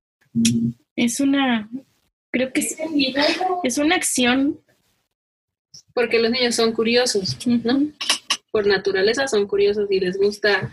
[0.95, 1.68] es una,
[2.31, 2.77] creo que es,
[3.64, 4.61] es una acción.
[5.95, 7.91] Porque los niños son curiosos, ¿no?
[8.51, 10.70] Por naturaleza son curiosos y les gusta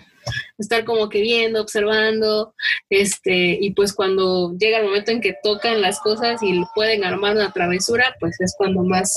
[0.58, 2.54] estar como que viendo, observando,
[2.90, 7.36] este, y pues cuando llega el momento en que tocan las cosas y pueden armar
[7.36, 9.14] una travesura, pues es cuando más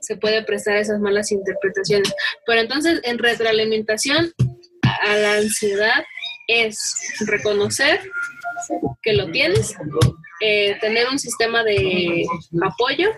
[0.00, 2.12] se puede prestar esas malas interpretaciones.
[2.46, 4.32] Pero entonces, en retroalimentación
[4.82, 6.04] a la ansiedad,
[6.46, 6.78] es
[7.26, 8.00] reconocer
[9.02, 9.74] que lo tienes,
[10.40, 12.26] eh, tener un sistema de
[12.62, 13.10] apoyo,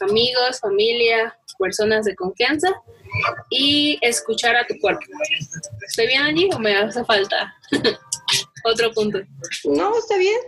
[0.00, 2.68] amigos, familia, personas de confianza
[3.50, 5.02] y escuchar a tu cuerpo.
[5.86, 7.54] ¿Estoy bien allí o me hace falta
[8.64, 9.18] otro punto?
[9.64, 10.38] No, está bien.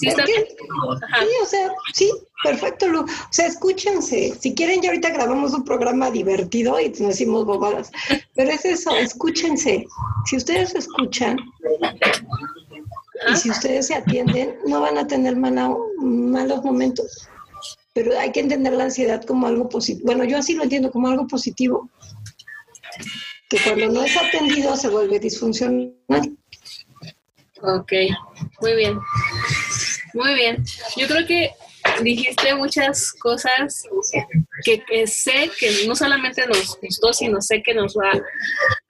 [0.00, 0.44] Sí, está bien.
[0.48, 2.10] Sí, o sea, sí,
[2.42, 2.88] perfecto.
[2.88, 3.02] Lu.
[3.02, 4.34] O sea, escúchense.
[4.40, 7.92] Si quieren, ya ahorita grabamos un programa divertido y nos decimos bobadas.
[8.34, 9.86] Pero es eso, escúchense.
[10.26, 11.38] Si ustedes escuchan
[13.32, 17.28] y si ustedes se atienden, no van a tener mala- malos momentos.
[17.98, 20.06] Pero hay que entender la ansiedad como algo positivo.
[20.06, 21.90] Bueno, yo así lo entiendo como algo positivo.
[23.48, 25.92] Que cuando no es atendido se vuelve disfuncional.
[27.60, 27.92] Ok,
[28.60, 29.00] muy bien.
[30.14, 30.64] Muy bien.
[30.96, 31.50] Yo creo que
[32.04, 33.82] dijiste muchas cosas
[34.64, 38.12] que, que sé que no solamente nos gustó, sino sé que nos va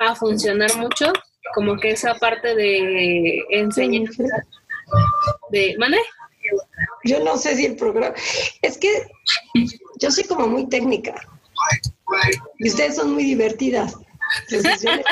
[0.01, 1.15] a funcionar mucho,
[1.55, 4.11] como que esa parte de enseñar,
[5.51, 5.77] de...
[5.79, 5.97] ¿Mande?
[7.05, 8.15] Yo no sé si el programa.
[8.63, 9.07] Es que
[9.99, 11.15] yo soy como muy técnica.
[12.59, 13.95] Y ustedes son muy divertidas.
[14.51, 15.05] Entonces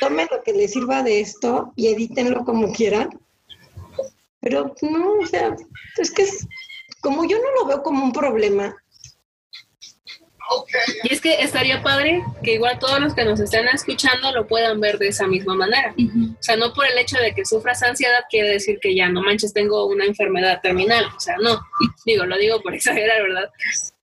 [0.00, 3.10] tomen lo que les sirva de esto y edítenlo como quieran.
[4.40, 5.54] Pero no, o sea,
[5.98, 6.46] es que es-
[7.02, 8.76] como yo no lo veo como un problema,
[11.04, 14.80] Y es que estaría padre que igual todos los que nos estén escuchando lo puedan
[14.80, 15.94] ver de esa misma manera.
[15.96, 19.22] O sea, no por el hecho de que sufras ansiedad quiere decir que ya no
[19.22, 21.04] manches, tengo una enfermedad terminal.
[21.16, 21.60] O sea, no.
[22.04, 23.50] Digo, lo digo por exagerar, ¿verdad?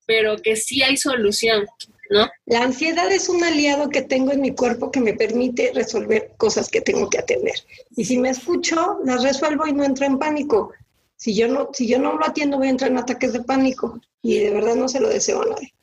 [0.06, 1.66] Pero que sí hay solución,
[2.10, 2.30] ¿no?
[2.46, 6.70] la ansiedad es un aliado que tengo en mi cuerpo que me permite resolver cosas
[6.70, 7.56] que tengo que atender.
[7.98, 10.72] Y si me escucho, las resuelvo y no entro en pánico.
[11.18, 14.00] Si yo no, si yo no lo atiendo, voy a entrar en ataques de pánico.
[14.22, 15.74] Y de verdad no se lo deseo a nadie.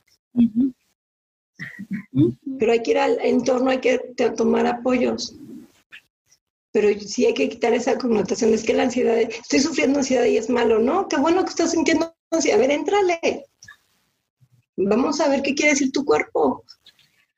[2.58, 3.98] Pero hay que ir al entorno, hay que
[4.36, 5.36] tomar apoyos.
[6.72, 8.52] Pero sí hay que quitar esa connotación.
[8.52, 10.78] Es que la ansiedad, estoy sufriendo ansiedad y es malo.
[10.78, 12.58] No, qué bueno que estás sintiendo ansiedad.
[12.58, 13.46] A ver, entrale.
[14.76, 16.64] Vamos a ver qué quiere decir tu cuerpo.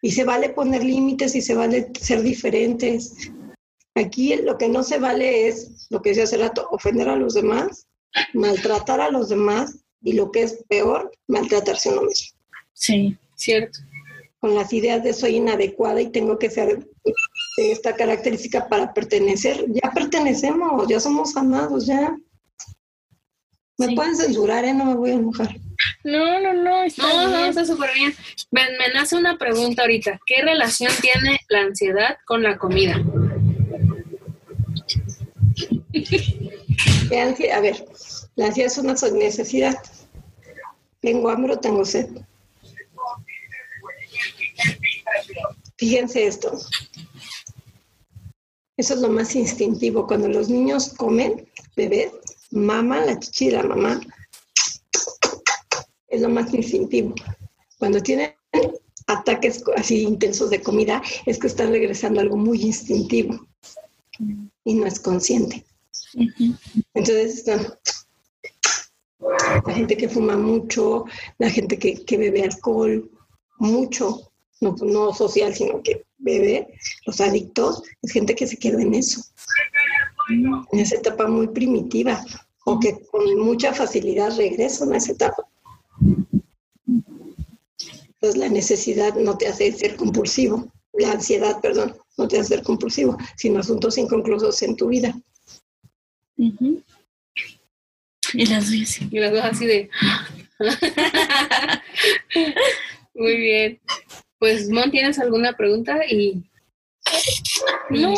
[0.00, 3.30] Y se vale poner límites y se vale ser diferentes.
[3.94, 7.34] Aquí lo que no se vale es lo que decía hace rato, ofender a los
[7.34, 7.86] demás,
[8.34, 12.35] maltratar a los demás y lo que es peor, maltratarse a uno mismo
[12.76, 13.16] Sí.
[13.34, 13.80] ¿Cierto?
[14.38, 16.78] con las ideas de soy inadecuada y tengo que ser
[17.56, 19.64] de esta característica para pertenecer.
[19.68, 22.14] Ya pertenecemos, ya somos amados, ya.
[23.78, 23.94] Me Sí.
[23.96, 24.74] pueden censurar, ¿eh?
[24.74, 25.56] No me voy a enojar.
[26.04, 28.14] No, no, no, está No, no, está súper bien.
[28.52, 30.20] Me, me nace una pregunta ahorita.
[30.26, 33.02] ¿Qué relación tiene la ansiedad con la comida?
[35.92, 37.84] ¿Qué ansia- A ver,
[38.36, 39.76] la ansiedad es una necesidad.
[41.00, 42.08] Tengo hambre o tengo sed.
[45.78, 46.58] Fíjense esto.
[48.76, 50.06] Eso es lo más instintivo.
[50.06, 52.12] Cuando los niños comen, bebés,
[52.50, 54.00] maman la chichi la mamá.
[56.08, 57.14] Es lo más instintivo.
[57.78, 58.34] Cuando tienen
[59.06, 63.46] ataques así intensos de comida, es que están regresando a algo muy instintivo
[64.64, 65.64] y no es consciente.
[66.94, 67.44] Entonces,
[69.18, 71.04] la gente que fuma mucho,
[71.38, 73.10] la gente que bebe alcohol,
[73.58, 76.68] mucho, no, no social, sino que bebe,
[77.06, 79.22] los adictos, es gente que se quedó en eso,
[80.30, 82.24] en esa etapa muy primitiva,
[82.64, 85.46] o que con mucha facilidad regresan a esa etapa.
[88.14, 92.62] Entonces, la necesidad no te hace ser compulsivo, la ansiedad, perdón, no te hace ser
[92.62, 95.14] compulsivo, sino asuntos inconclusos en tu vida.
[98.32, 99.08] Y las así.
[99.10, 99.90] Y las dos así de...
[103.14, 103.80] Muy bien.
[104.38, 105.98] Pues, Mon, ¿tienes alguna pregunta?
[106.08, 106.42] Y
[107.90, 108.14] No,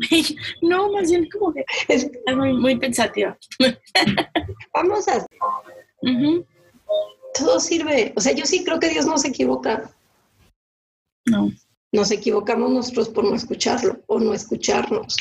[0.62, 3.36] no, más bien como que Es- muy, muy pensativa.
[4.74, 5.24] vamos a
[6.02, 6.44] Ujú.
[7.34, 8.12] todo sirve.
[8.16, 9.90] O sea, yo sí creo que Dios no se equivoca.
[11.26, 11.50] No.
[11.92, 15.16] Nos equivocamos nosotros por no escucharlo o no escucharnos.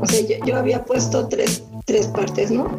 [0.00, 2.78] O sea, yo, había puesto tres, tres partes, ¿no?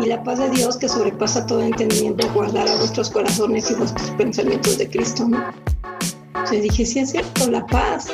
[0.00, 4.78] Y la paz de Dios que sobrepasa todo entendimiento guardará vuestros corazones y vuestros pensamientos
[4.78, 5.52] de Cristo, ¿no?
[6.28, 8.08] Entonces dije, sí es cierto, la paz.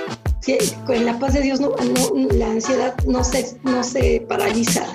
[0.87, 1.73] Con la paz de Dios no,
[2.33, 4.87] la ansiedad no se, no se paraliza.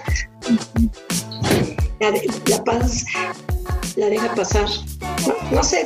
[2.00, 3.06] La, paz
[3.98, 4.68] la deja pasar.
[5.28, 5.86] No, no sé,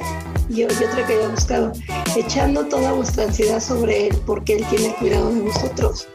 [0.50, 1.72] yo, yo otra que había buscado,
[2.16, 6.08] echando toda vuestra ansiedad sobre Él, porque Él tiene cuidado de vosotros.